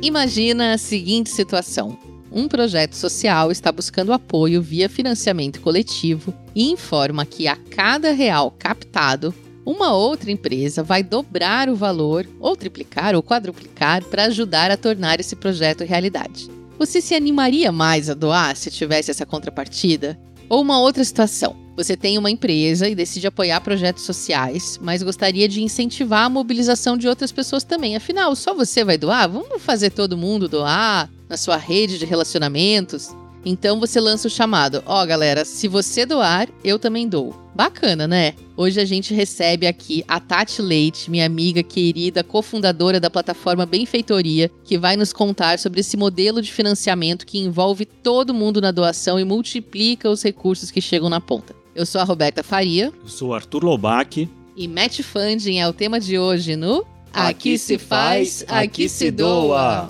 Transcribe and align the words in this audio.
Imagina 0.00 0.74
a 0.74 0.78
seguinte 0.78 1.28
situação. 1.28 1.98
Um 2.30 2.46
projeto 2.46 2.94
social 2.94 3.50
está 3.50 3.72
buscando 3.72 4.12
apoio 4.12 4.62
via 4.62 4.88
financiamento 4.88 5.60
coletivo 5.60 6.32
e 6.54 6.70
informa 6.70 7.26
que 7.26 7.48
a 7.48 7.56
cada 7.56 8.12
real 8.12 8.54
captado, 8.56 9.34
uma 9.66 9.92
outra 9.92 10.30
empresa 10.30 10.84
vai 10.84 11.02
dobrar 11.02 11.68
o 11.68 11.74
valor, 11.74 12.26
ou 12.38 12.54
triplicar 12.54 13.16
ou 13.16 13.22
quadruplicar, 13.22 14.04
para 14.04 14.26
ajudar 14.26 14.70
a 14.70 14.76
tornar 14.76 15.18
esse 15.18 15.34
projeto 15.34 15.82
realidade. 15.82 16.48
Você 16.78 17.00
se 17.00 17.14
animaria 17.14 17.72
mais 17.72 18.08
a 18.08 18.14
doar 18.14 18.56
se 18.56 18.70
tivesse 18.70 19.10
essa 19.10 19.26
contrapartida? 19.26 20.16
Ou 20.48 20.62
uma 20.62 20.80
outra 20.80 21.02
situação. 21.02 21.67
Você 21.78 21.96
tem 21.96 22.18
uma 22.18 22.28
empresa 22.28 22.88
e 22.88 22.94
decide 22.96 23.28
apoiar 23.28 23.60
projetos 23.60 24.02
sociais, 24.02 24.80
mas 24.82 25.00
gostaria 25.00 25.48
de 25.48 25.62
incentivar 25.62 26.24
a 26.24 26.28
mobilização 26.28 26.96
de 26.96 27.06
outras 27.06 27.30
pessoas 27.30 27.62
também. 27.62 27.94
Afinal, 27.94 28.34
só 28.34 28.52
você 28.52 28.82
vai 28.82 28.98
doar? 28.98 29.30
Vamos 29.30 29.62
fazer 29.62 29.90
todo 29.90 30.16
mundo 30.16 30.48
doar 30.48 31.08
na 31.28 31.36
sua 31.36 31.56
rede 31.56 31.96
de 31.96 32.04
relacionamentos? 32.04 33.14
Então 33.44 33.78
você 33.78 34.00
lança 34.00 34.26
o 34.26 34.30
chamado: 34.30 34.82
Ó, 34.84 35.00
oh, 35.00 35.06
galera, 35.06 35.44
se 35.44 35.68
você 35.68 36.04
doar, 36.04 36.48
eu 36.64 36.80
também 36.80 37.08
dou. 37.08 37.32
Bacana, 37.54 38.08
né? 38.08 38.34
Hoje 38.56 38.80
a 38.80 38.84
gente 38.84 39.14
recebe 39.14 39.64
aqui 39.64 40.04
a 40.08 40.18
Tati 40.18 40.60
Leite, 40.60 41.08
minha 41.08 41.26
amiga 41.26 41.62
querida, 41.62 42.24
cofundadora 42.24 42.98
da 42.98 43.08
plataforma 43.08 43.64
Benfeitoria, 43.64 44.50
que 44.64 44.76
vai 44.76 44.96
nos 44.96 45.12
contar 45.12 45.60
sobre 45.60 45.78
esse 45.78 45.96
modelo 45.96 46.42
de 46.42 46.52
financiamento 46.52 47.24
que 47.24 47.38
envolve 47.38 47.84
todo 47.84 48.34
mundo 48.34 48.60
na 48.60 48.72
doação 48.72 49.18
e 49.18 49.24
multiplica 49.24 50.10
os 50.10 50.24
recursos 50.24 50.72
que 50.72 50.80
chegam 50.80 51.08
na 51.08 51.20
ponta. 51.20 51.57
Eu 51.78 51.86
sou 51.86 52.00
a 52.00 52.04
Roberta 52.04 52.42
Faria. 52.42 52.92
Eu 53.00 53.08
sou 53.08 53.28
o 53.28 53.34
Arthur 53.34 53.62
Lobac. 53.62 54.28
E 54.56 54.66
Match 54.66 55.00
Funding 55.00 55.60
é 55.60 55.68
o 55.68 55.72
tema 55.72 56.00
de 56.00 56.18
hoje 56.18 56.56
no 56.56 56.84
Aqui, 57.12 57.30
aqui 57.30 57.58
se 57.58 57.78
faz, 57.78 58.44
aqui 58.48 58.88
se 58.88 59.12
doa. 59.12 59.88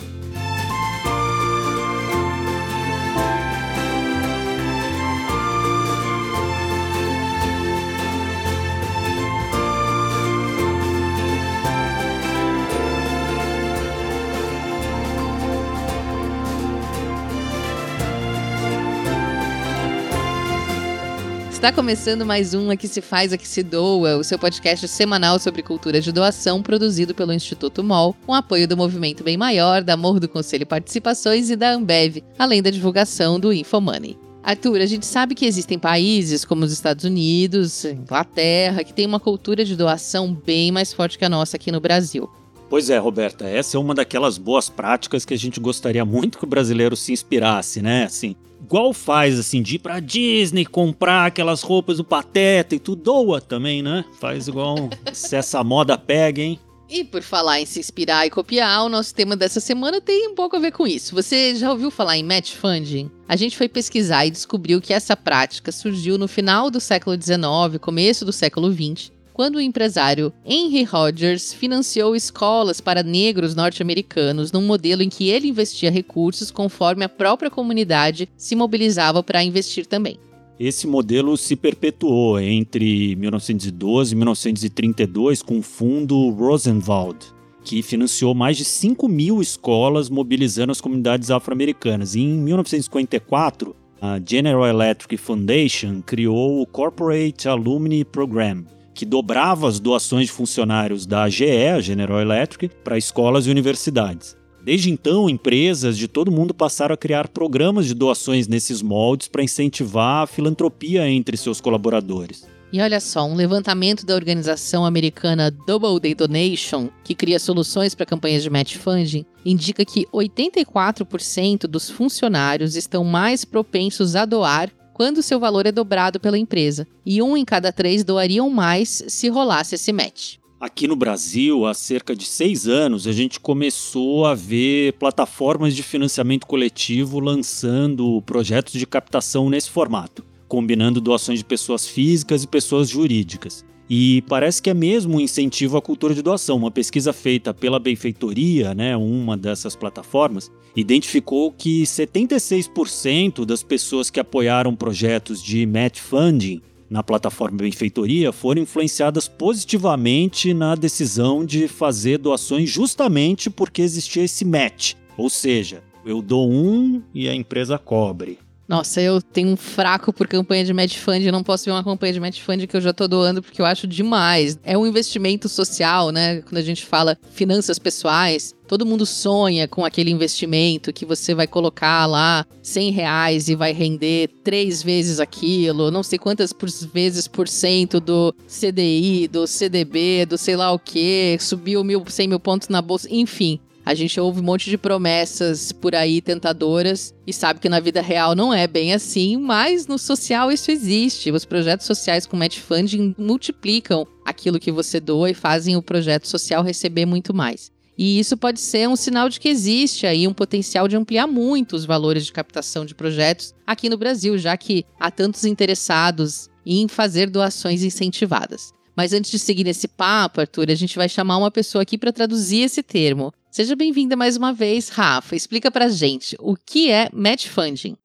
Está 21.58 21.72
começando 21.72 22.24
mais 22.24 22.54
um 22.54 22.70
Aqui 22.70 22.86
Se 22.86 23.00
Faz, 23.00 23.32
Aqui 23.32 23.46
Se 23.46 23.64
Doa, 23.64 24.16
o 24.16 24.22
seu 24.22 24.38
podcast 24.38 24.86
semanal 24.86 25.40
sobre 25.40 25.60
cultura 25.60 26.00
de 26.00 26.12
doação, 26.12 26.62
produzido 26.62 27.16
pelo 27.16 27.32
Instituto 27.32 27.82
MOL, 27.82 28.14
com 28.24 28.32
apoio 28.32 28.68
do 28.68 28.76
Movimento 28.76 29.24
Bem 29.24 29.36
Maior, 29.36 29.82
da 29.82 29.96
Morro 29.96 30.20
do 30.20 30.28
Conselho 30.28 30.64
Participações 30.64 31.50
e 31.50 31.56
da 31.56 31.72
Ambev, 31.72 32.22
além 32.38 32.62
da 32.62 32.70
divulgação 32.70 33.40
do 33.40 33.52
Infomoney. 33.52 34.16
Arthur, 34.40 34.80
a 34.80 34.86
gente 34.86 35.04
sabe 35.04 35.34
que 35.34 35.44
existem 35.44 35.80
países 35.80 36.44
como 36.44 36.64
os 36.64 36.72
Estados 36.72 37.04
Unidos, 37.04 37.84
Inglaterra, 37.84 38.84
que 38.84 38.94
têm 38.94 39.04
uma 39.04 39.18
cultura 39.18 39.64
de 39.64 39.74
doação 39.74 40.32
bem 40.32 40.70
mais 40.70 40.92
forte 40.92 41.18
que 41.18 41.24
a 41.24 41.28
nossa 41.28 41.56
aqui 41.56 41.72
no 41.72 41.80
Brasil. 41.80 42.30
Pois 42.68 42.90
é, 42.90 42.98
Roberta, 42.98 43.46
essa 43.46 43.76
é 43.76 43.80
uma 43.80 43.94
daquelas 43.94 44.36
boas 44.36 44.68
práticas 44.68 45.24
que 45.24 45.32
a 45.32 45.38
gente 45.38 45.58
gostaria 45.58 46.04
muito 46.04 46.36
que 46.36 46.44
o 46.44 46.48
brasileiro 46.48 46.94
se 46.94 47.12
inspirasse, 47.12 47.80
né? 47.80 48.04
Assim, 48.04 48.36
igual 48.62 48.92
faz, 48.92 49.38
assim, 49.38 49.62
de 49.62 49.76
ir 49.76 49.78
pra 49.78 50.00
Disney 50.00 50.66
comprar 50.66 51.26
aquelas 51.26 51.62
roupas 51.62 51.96
do 51.96 52.04
Pateta 52.04 52.74
e 52.74 52.78
tudo, 52.78 53.02
doa 53.02 53.40
também, 53.40 53.82
né? 53.82 54.04
Faz 54.20 54.48
igual 54.48 54.90
se 55.14 55.34
essa 55.34 55.64
moda 55.64 55.96
pega, 55.96 56.42
hein? 56.42 56.58
E 56.90 57.04
por 57.04 57.22
falar 57.22 57.60
em 57.60 57.66
se 57.66 57.80
inspirar 57.80 58.26
e 58.26 58.30
copiar, 58.30 58.84
o 58.84 58.88
nosso 58.88 59.14
tema 59.14 59.36
dessa 59.36 59.60
semana 59.60 60.00
tem 60.00 60.28
um 60.28 60.34
pouco 60.34 60.56
a 60.56 60.58
ver 60.58 60.72
com 60.72 60.86
isso. 60.86 61.14
Você 61.14 61.54
já 61.54 61.70
ouviu 61.70 61.90
falar 61.90 62.16
em 62.16 62.22
match 62.22 62.54
funding? 62.54 63.10
A 63.28 63.36
gente 63.36 63.58
foi 63.58 63.68
pesquisar 63.68 64.24
e 64.24 64.30
descobriu 64.30 64.80
que 64.80 64.94
essa 64.94 65.14
prática 65.14 65.70
surgiu 65.70 66.16
no 66.16 66.26
final 66.26 66.70
do 66.70 66.80
século 66.80 67.14
XIX, 67.20 67.78
começo 67.78 68.24
do 68.24 68.32
século 68.32 68.72
XX, 68.72 69.10
quando 69.38 69.54
o 69.54 69.60
empresário 69.60 70.32
Henry 70.44 70.82
Rogers 70.82 71.52
financiou 71.52 72.16
escolas 72.16 72.80
para 72.80 73.04
negros 73.04 73.54
norte-americanos 73.54 74.50
num 74.50 74.66
modelo 74.66 75.00
em 75.00 75.08
que 75.08 75.28
ele 75.28 75.46
investia 75.46 75.92
recursos 75.92 76.50
conforme 76.50 77.04
a 77.04 77.08
própria 77.08 77.48
comunidade 77.48 78.28
se 78.36 78.56
mobilizava 78.56 79.22
para 79.22 79.44
investir 79.44 79.86
também. 79.86 80.18
Esse 80.58 80.88
modelo 80.88 81.36
se 81.36 81.54
perpetuou 81.54 82.40
entre 82.40 83.14
1912 83.14 84.12
e 84.12 84.16
1932 84.16 85.40
com 85.40 85.60
o 85.60 85.62
fundo 85.62 86.30
Rosenwald, 86.30 87.18
que 87.62 87.80
financiou 87.80 88.34
mais 88.34 88.56
de 88.56 88.64
5 88.64 89.06
mil 89.06 89.40
escolas 89.40 90.10
mobilizando 90.10 90.72
as 90.72 90.80
comunidades 90.80 91.30
afro-americanas. 91.30 92.16
Em 92.16 92.26
1954, 92.26 93.76
a 94.02 94.18
General 94.18 94.66
Electric 94.66 95.16
Foundation 95.16 96.02
criou 96.04 96.60
o 96.60 96.66
Corporate 96.66 97.48
Alumni 97.48 98.04
Program, 98.04 98.64
que 98.98 99.06
dobrava 99.06 99.68
as 99.68 99.78
doações 99.78 100.26
de 100.26 100.32
funcionários 100.32 101.06
da 101.06 101.28
GE, 101.28 101.68
a 101.68 101.80
General 101.80 102.20
Electric, 102.20 102.68
para 102.82 102.98
escolas 102.98 103.46
e 103.46 103.50
universidades. 103.50 104.36
Desde 104.60 104.90
então, 104.90 105.30
empresas 105.30 105.96
de 105.96 106.08
todo 106.08 106.32
mundo 106.32 106.52
passaram 106.52 106.94
a 106.94 106.96
criar 106.96 107.28
programas 107.28 107.86
de 107.86 107.94
doações 107.94 108.48
nesses 108.48 108.82
moldes 108.82 109.28
para 109.28 109.44
incentivar 109.44 110.24
a 110.24 110.26
filantropia 110.26 111.08
entre 111.08 111.36
seus 111.36 111.60
colaboradores. 111.60 112.44
E 112.72 112.80
olha 112.80 112.98
só, 112.98 113.24
um 113.24 113.36
levantamento 113.36 114.04
da 114.04 114.16
organização 114.16 114.84
americana 114.84 115.48
Double 115.48 116.00
Day 116.00 116.16
Donation, 116.16 116.88
que 117.04 117.14
cria 117.14 117.38
soluções 117.38 117.94
para 117.94 118.04
campanhas 118.04 118.42
de 118.42 118.50
match 118.50 118.78
funding, 118.78 119.24
indica 119.46 119.84
que 119.84 120.06
84% 120.12 121.68
dos 121.68 121.88
funcionários 121.88 122.74
estão 122.74 123.04
mais 123.04 123.44
propensos 123.44 124.16
a 124.16 124.24
doar 124.24 124.72
quando 124.98 125.22
seu 125.22 125.38
valor 125.38 125.64
é 125.64 125.70
dobrado 125.70 126.18
pela 126.18 126.36
empresa, 126.36 126.84
e 127.06 127.22
um 127.22 127.36
em 127.36 127.44
cada 127.44 127.70
três 127.70 128.02
doariam 128.02 128.50
mais 128.50 129.04
se 129.06 129.28
rolasse 129.28 129.76
esse 129.76 129.92
match. 129.92 130.38
Aqui 130.60 130.88
no 130.88 130.96
Brasil, 130.96 131.64
há 131.66 131.72
cerca 131.72 132.16
de 132.16 132.26
seis 132.26 132.66
anos, 132.66 133.06
a 133.06 133.12
gente 133.12 133.38
começou 133.38 134.26
a 134.26 134.34
ver 134.34 134.94
plataformas 134.94 135.76
de 135.76 135.84
financiamento 135.84 136.48
coletivo 136.48 137.20
lançando 137.20 138.20
projetos 138.22 138.72
de 138.72 138.84
captação 138.88 139.48
nesse 139.48 139.70
formato, 139.70 140.24
combinando 140.48 141.00
doações 141.00 141.38
de 141.38 141.44
pessoas 141.44 141.86
físicas 141.86 142.42
e 142.42 142.48
pessoas 142.48 142.88
jurídicas. 142.88 143.64
E 143.90 144.22
parece 144.28 144.60
que 144.60 144.68
é 144.68 144.74
mesmo 144.74 145.16
um 145.16 145.20
incentivo 145.20 145.76
à 145.76 145.82
cultura 145.82 146.14
de 146.14 146.22
doação. 146.22 146.56
Uma 146.56 146.70
pesquisa 146.70 147.12
feita 147.12 147.54
pela 147.54 147.78
Benfeitoria, 147.78 148.74
né, 148.74 148.96
uma 148.96 149.36
dessas 149.36 149.74
plataformas, 149.74 150.50
identificou 150.76 151.50
que 151.50 151.82
76% 151.84 153.44
das 153.44 153.62
pessoas 153.62 154.10
que 154.10 154.20
apoiaram 154.20 154.76
projetos 154.76 155.42
de 155.42 155.64
match 155.66 156.00
funding 156.00 156.60
na 156.90 157.02
plataforma 157.02 157.58
Benfeitoria 157.58 158.32
foram 158.32 158.62
influenciadas 158.62 159.28
positivamente 159.28 160.54
na 160.54 160.74
decisão 160.74 161.44
de 161.44 161.68
fazer 161.68 162.18
doações 162.18 162.70
justamente 162.70 163.50
porque 163.50 163.82
existia 163.82 164.24
esse 164.24 164.44
match. 164.44 164.94
Ou 165.16 165.28
seja, 165.28 165.82
eu 166.04 166.22
dou 166.22 166.50
um 166.50 167.02
e 167.14 167.28
a 167.28 167.34
empresa 167.34 167.78
cobre. 167.78 168.38
Nossa, 168.68 169.00
eu 169.00 169.22
tenho 169.22 169.48
um 169.48 169.56
fraco 169.56 170.12
por 170.12 170.28
campanha 170.28 170.62
de 170.62 170.74
match 170.74 170.98
fund, 170.98 171.24
não 171.32 171.42
posso 171.42 171.64
ver 171.64 171.70
uma 171.70 171.82
campanha 171.82 172.12
de 172.12 172.20
match 172.20 172.42
fund 172.42 172.66
que 172.66 172.76
eu 172.76 172.80
já 172.82 172.92
tô 172.92 173.08
doando 173.08 173.42
porque 173.42 173.62
eu 173.62 173.64
acho 173.64 173.86
demais. 173.86 174.58
É 174.62 174.76
um 174.76 174.86
investimento 174.86 175.48
social, 175.48 176.10
né? 176.10 176.42
Quando 176.42 176.58
a 176.58 176.62
gente 176.62 176.84
fala 176.84 177.16
finanças 177.32 177.78
pessoais, 177.78 178.54
todo 178.68 178.84
mundo 178.84 179.06
sonha 179.06 179.66
com 179.66 179.86
aquele 179.86 180.10
investimento 180.10 180.92
que 180.92 181.06
você 181.06 181.34
vai 181.34 181.46
colocar 181.46 182.04
lá 182.04 182.44
100 182.62 182.90
reais 182.90 183.48
e 183.48 183.54
vai 183.54 183.72
render 183.72 184.28
três 184.44 184.82
vezes 184.82 185.18
aquilo, 185.18 185.90
não 185.90 186.02
sei 186.02 186.18
quantas 186.18 186.52
por 186.52 186.68
vezes 186.92 187.26
por 187.26 187.48
cento 187.48 187.98
do 187.98 188.34
CDI, 188.46 189.28
do 189.28 189.46
CDB, 189.46 190.26
do 190.26 190.36
sei 190.36 190.56
lá 190.56 190.70
o 190.72 190.78
que, 190.78 191.38
subiu 191.40 191.82
mil, 191.82 192.04
100 192.06 192.28
mil 192.28 192.38
pontos 192.38 192.68
na 192.68 192.82
bolsa, 192.82 193.08
enfim. 193.10 193.58
A 193.88 193.94
gente 193.94 194.20
ouve 194.20 194.40
um 194.40 194.44
monte 194.44 194.68
de 194.68 194.76
promessas 194.76 195.72
por 195.72 195.94
aí 195.94 196.20
tentadoras 196.20 197.14
e 197.26 197.32
sabe 197.32 197.58
que 197.58 197.70
na 197.70 197.80
vida 197.80 198.02
real 198.02 198.34
não 198.34 198.52
é 198.52 198.66
bem 198.66 198.92
assim, 198.92 199.38
mas 199.38 199.86
no 199.86 199.98
social 199.98 200.52
isso 200.52 200.70
existe. 200.70 201.32
Os 201.32 201.46
projetos 201.46 201.86
sociais 201.86 202.26
com 202.26 202.36
match 202.36 202.58
funding 202.58 203.14
multiplicam 203.16 204.06
aquilo 204.26 204.60
que 204.60 204.70
você 204.70 205.00
doa 205.00 205.30
e 205.30 205.34
fazem 205.34 205.74
o 205.74 205.80
projeto 205.80 206.28
social 206.28 206.62
receber 206.62 207.06
muito 207.06 207.32
mais. 207.32 207.72
E 207.96 208.18
isso 208.18 208.36
pode 208.36 208.60
ser 208.60 208.86
um 208.90 208.94
sinal 208.94 209.26
de 209.30 209.40
que 209.40 209.48
existe 209.48 210.06
aí 210.06 210.28
um 210.28 210.34
potencial 210.34 210.86
de 210.86 210.94
ampliar 210.94 211.26
muito 211.26 211.74
os 211.74 211.86
valores 211.86 212.26
de 212.26 212.32
captação 212.32 212.84
de 212.84 212.94
projetos 212.94 213.54
aqui 213.66 213.88
no 213.88 213.96
Brasil, 213.96 214.36
já 214.36 214.54
que 214.58 214.84
há 215.00 215.10
tantos 215.10 215.46
interessados 215.46 216.50
em 216.66 216.88
fazer 216.88 217.30
doações 217.30 217.82
incentivadas. 217.82 218.70
Mas 218.94 219.12
antes 219.12 219.30
de 219.30 219.38
seguir 219.38 219.62
nesse 219.62 219.86
papo, 219.86 220.40
Arthur, 220.40 220.72
a 220.72 220.74
gente 220.74 220.96
vai 220.96 221.08
chamar 221.08 221.38
uma 221.38 221.52
pessoa 221.52 221.82
aqui 221.82 221.96
para 221.96 222.12
traduzir 222.12 222.62
esse 222.62 222.82
termo. 222.82 223.32
Seja 223.58 223.74
bem-vinda 223.74 224.14
mais 224.14 224.36
uma 224.36 224.52
vez, 224.52 224.88
Rafa. 224.88 225.34
Explica 225.34 225.68
pra 225.68 225.88
gente 225.88 226.36
o 226.38 226.54
que 226.54 226.92
é 226.92 227.10
match 227.12 227.48
funding. 227.48 227.96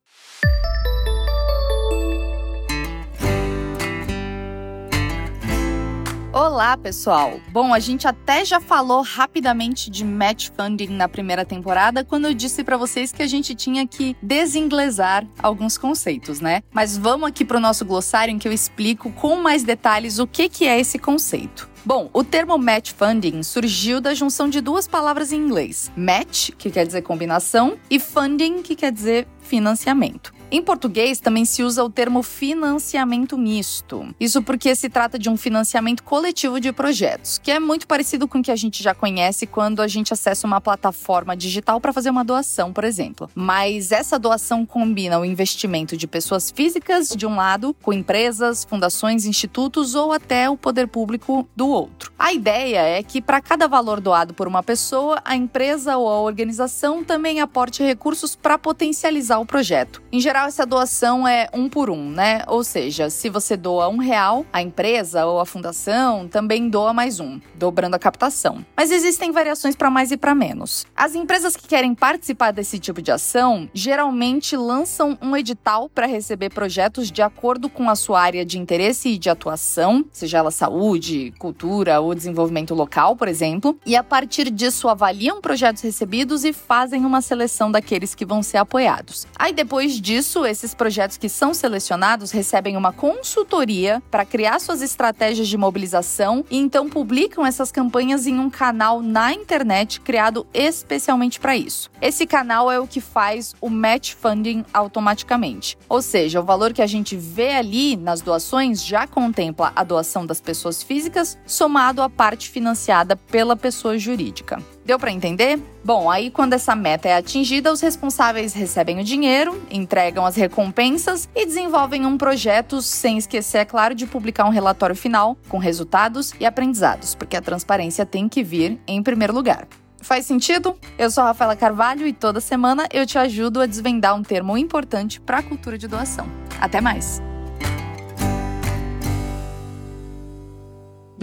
Olá, 6.34 6.76
pessoal! 6.76 7.40
Bom, 7.52 7.72
a 7.72 7.78
gente 7.78 8.08
até 8.08 8.44
já 8.44 8.60
falou 8.60 9.04
rapidamente 9.04 9.92
de 9.92 10.04
match 10.04 10.50
funding 10.58 10.88
na 10.88 11.08
primeira 11.08 11.46
temporada 11.46 12.04
quando 12.04 12.26
eu 12.26 12.34
disse 12.34 12.64
para 12.64 12.76
vocês 12.76 13.12
que 13.12 13.22
a 13.22 13.28
gente 13.28 13.54
tinha 13.54 13.86
que 13.86 14.18
desinglesar 14.20 15.28
alguns 15.38 15.78
conceitos, 15.78 16.40
né? 16.40 16.64
Mas 16.72 16.98
vamos 16.98 17.30
aqui 17.30 17.46
para 17.46 17.58
o 17.58 17.60
nosso 17.60 17.86
glossário 17.86 18.32
em 18.32 18.40
que 18.40 18.48
eu 18.48 18.52
explico 18.52 19.12
com 19.12 19.36
mais 19.36 19.62
detalhes 19.62 20.18
o 20.18 20.26
que, 20.26 20.50
que 20.50 20.66
é 20.66 20.80
esse 20.80 20.98
conceito. 20.98 21.70
Bom, 21.86 22.10
o 22.12 22.24
termo 22.24 22.58
match 22.58 22.94
funding 22.94 23.44
surgiu 23.44 24.02
da 24.02 24.16
junção 24.16 24.50
de 24.50 24.60
duas 24.60 24.88
palavras 24.88 25.32
em 25.32 25.38
inglês: 25.38 25.92
match, 25.96 26.50
que 26.58 26.72
quer 26.72 26.88
dizer 26.88 27.04
combinação, 27.04 27.78
e 27.92 28.00
funding, 28.00 28.64
que 28.64 28.76
quer 28.76 28.92
dizer 28.92 29.28
financiamento. 29.40 30.34
Em 30.54 30.62
português, 30.62 31.20
também 31.20 31.46
se 31.46 31.64
usa 31.64 31.84
o 31.84 31.90
termo 31.90 32.22
financiamento 32.22 33.36
misto. 33.36 34.14
Isso 34.20 34.44
porque 34.44 34.76
se 34.76 34.88
trata 34.88 35.18
de 35.18 35.28
um 35.28 35.36
financiamento 35.36 36.04
coletivo 36.04 36.60
de 36.60 36.72
projetos, 36.72 37.40
que 37.40 37.50
é 37.50 37.60
muito 37.60 37.88
parecido 37.88 38.28
com 38.28 38.38
o 38.38 38.44
que 38.44 38.52
a 38.52 38.56
gente 38.56 38.84
já 38.84 38.94
conhece 38.94 39.48
quando 39.48 39.82
a 39.82 39.88
gente 39.88 40.14
acessa 40.14 40.46
uma 40.46 40.62
plataforma 40.62 41.36
digital 41.36 41.82
para 41.82 41.92
fazer 41.92 42.12
uma 42.12 42.24
doação, 42.24 42.72
por 42.72 42.84
exemplo. 42.84 43.28
Mas 43.34 43.92
essa 43.92 44.20
doação 44.20 44.64
combina 44.64 45.20
o 45.20 45.26
investimento 45.26 45.98
de 45.98 46.06
pessoas 46.06 46.52
físicas 46.52 47.10
de 47.10 47.26
um 47.26 47.36
lado, 47.36 47.76
com 47.82 47.92
empresas, 47.92 48.64
fundações, 48.64 49.26
institutos 49.26 49.96
ou 49.96 50.12
até 50.12 50.48
o 50.52 50.56
poder 50.56 50.88
público 50.88 51.50
do 51.56 51.68
outro. 51.68 52.14
A 52.20 52.32
ideia 52.32 52.78
é 52.78 53.02
que 53.02 53.24
para 53.24 53.42
cada 53.42 53.66
valor 53.68 54.00
doado 54.00 54.36
por 54.36 54.48
uma 54.48 54.62
pessoa, 54.62 55.20
a 55.26 55.36
empresa 55.36 55.98
ou 55.98 56.08
a 56.08 56.22
organização 56.22 57.04
também 57.04 57.42
aporte 57.42 57.82
recursos 57.82 58.36
para 58.36 58.60
potencializar 58.60 59.40
o 59.40 59.48
projeto. 59.48 60.00
Em 60.12 60.20
geral, 60.20 60.43
geral, 60.44 60.48
essa 60.48 60.66
doação 60.66 61.28
é 61.28 61.50
um 61.54 61.70
por 61.70 61.90
um, 61.90 62.10
né? 62.10 62.44
Ou 62.48 62.64
seja, 62.64 63.10
se 63.10 63.30
você 63.30 63.56
doa 63.56 63.88
um 63.88 63.98
real, 63.98 64.46
a 64.52 64.62
empresa 64.62 65.26
ou 65.26 65.40
a 65.40 65.46
fundação 65.46 66.28
também 66.28 66.70
doa 66.70 66.94
mais 66.94 67.20
um, 67.20 67.40
dobrando 67.56 67.96
a 67.96 68.00
captação. 68.00 68.66
Mas 68.76 68.92
existem 68.92 69.32
variações 69.32 69.76
para 69.76 69.90
mais 69.90 70.12
e 70.12 70.18
para 70.18 70.36
menos. 70.36 70.86
As 70.96 71.16
empresas 71.16 71.56
que 71.56 71.68
querem 71.68 71.96
participar 71.96 72.52
desse 72.52 72.80
tipo 72.80 73.02
de 73.02 73.12
ação 73.12 73.70
geralmente 73.74 74.56
lançam 74.56 75.18
um 75.22 75.36
edital 75.36 75.90
para 75.90 76.06
receber 76.06 76.50
projetos 76.50 77.12
de 77.12 77.22
acordo 77.22 77.70
com 77.70 77.90
a 77.90 77.96
sua 77.96 78.22
área 78.22 78.46
de 78.46 78.60
interesse 78.60 79.10
e 79.10 79.18
de 79.18 79.30
atuação, 79.30 80.06
seja 80.12 80.40
ela 80.40 80.52
saúde, 80.52 81.34
cultura 81.40 82.00
ou 82.00 82.14
desenvolvimento 82.14 82.74
local, 82.74 83.16
por 83.16 83.28
exemplo, 83.28 83.78
e 83.86 83.96
a 83.96 84.04
partir 84.04 84.50
disso 84.50 84.90
avaliam 84.90 85.42
projetos 85.42 85.82
recebidos 85.82 86.44
e 86.44 86.54
fazem 86.54 87.06
uma 87.06 87.22
seleção 87.22 87.72
daqueles 87.72 88.16
que 88.16 88.26
vão 88.26 88.44
ser 88.44 88.58
apoiados. 88.58 89.28
Aí 89.38 89.54
depois 89.54 90.00
disso, 90.00 90.33
isso, 90.34 90.46
esses 90.48 90.74
projetos 90.74 91.16
que 91.16 91.30
são 91.30 91.54
selecionados 91.54 92.32
recebem 92.32 92.76
uma 92.76 92.92
consultoria 92.92 94.02
para 94.10 94.26
criar 94.26 94.60
suas 94.60 94.82
estratégias 94.82 95.48
de 95.48 95.56
mobilização 95.56 96.44
e 96.50 96.58
então 96.58 96.90
publicam 96.90 97.46
essas 97.46 97.72
campanhas 97.72 98.26
em 98.26 98.40
um 98.40 98.50
canal 98.50 99.00
na 99.02 99.32
internet 99.32 100.02
criado 100.02 100.48
especialmente 100.52 101.40
para 101.40 101.56
isso. 101.56 101.92
Esse 102.02 102.26
canal 102.26 102.72
é 102.72 102.80
o 102.80 102.88
que 102.88 103.00
faz 103.00 103.54
o 103.62 103.70
match 103.70 104.14
funding 104.14 104.66
automaticamente. 104.74 105.78
Ou 105.88 106.02
seja, 106.02 106.40
o 106.42 106.44
valor 106.44 106.74
que 106.74 106.82
a 106.82 106.88
gente 106.88 107.16
vê 107.16 107.52
ali 107.52 107.96
nas 107.96 108.22
doações 108.22 108.84
já 108.84 109.06
contempla 109.06 109.72
a 109.76 109.84
doação 109.84 110.26
das 110.26 110.42
pessoas 110.42 110.82
físicas 110.82 111.38
somado 111.46 112.02
à 112.02 112.10
parte 112.10 112.50
financiada 112.50 113.16
pela 113.16 113.56
pessoa 113.56 114.00
jurídica. 114.00 114.64
Deu 114.86 115.00
para 115.00 115.12
entender? 115.12 115.60
Bom, 115.84 116.10
aí 116.10 116.30
quando 116.30 116.54
essa 116.54 116.76
meta 116.76 117.08
é 117.08 117.16
atingida, 117.16 117.72
os 117.72 117.82
responsáveis 117.82 118.54
recebem 118.54 119.00
o 119.00 119.04
dinheiro, 119.04 119.62
entregam 119.72 120.26
as 120.26 120.36
recompensas 120.36 121.30
e 121.34 121.46
desenvolvem 121.46 122.06
um 122.06 122.18
projeto, 122.18 122.82
sem 122.82 123.18
esquecer, 123.18 123.60
é 123.60 123.66
claro, 123.66 123.96
de 123.96 124.06
publicar 124.06 124.46
um 124.46 124.50
relatório 124.50 124.96
final 124.96 125.38
com 125.48 125.58
resultados 125.58 126.34
e 126.40 126.46
aprendizados, 126.46 127.16
porque 127.16 127.38
a 127.38 127.42
transparência 127.42 128.06
tem 128.06 128.28
que 128.28 128.44
vir 128.44 128.80
em 128.86 129.02
primeiro 129.02 129.34
lugar. 129.34 129.68
Faz 130.02 130.26
sentido? 130.26 130.78
Eu 130.98 131.10
sou 131.10 131.24
a 131.24 131.28
Rafaela 131.28 131.56
Carvalho 131.56 132.06
e 132.06 132.12
toda 132.12 132.42
semana 132.42 132.88
eu 132.92 133.06
te 133.06 133.18
ajudo 133.18 133.62
a 133.62 133.66
desvendar 133.66 134.14
um 134.14 134.22
termo 134.22 134.58
importante 134.58 135.22
para 135.22 135.38
a 135.38 135.44
cultura 135.44 135.78
de 135.78 135.88
doação. 135.88 136.28
Até 136.60 136.82
mais! 136.82 137.22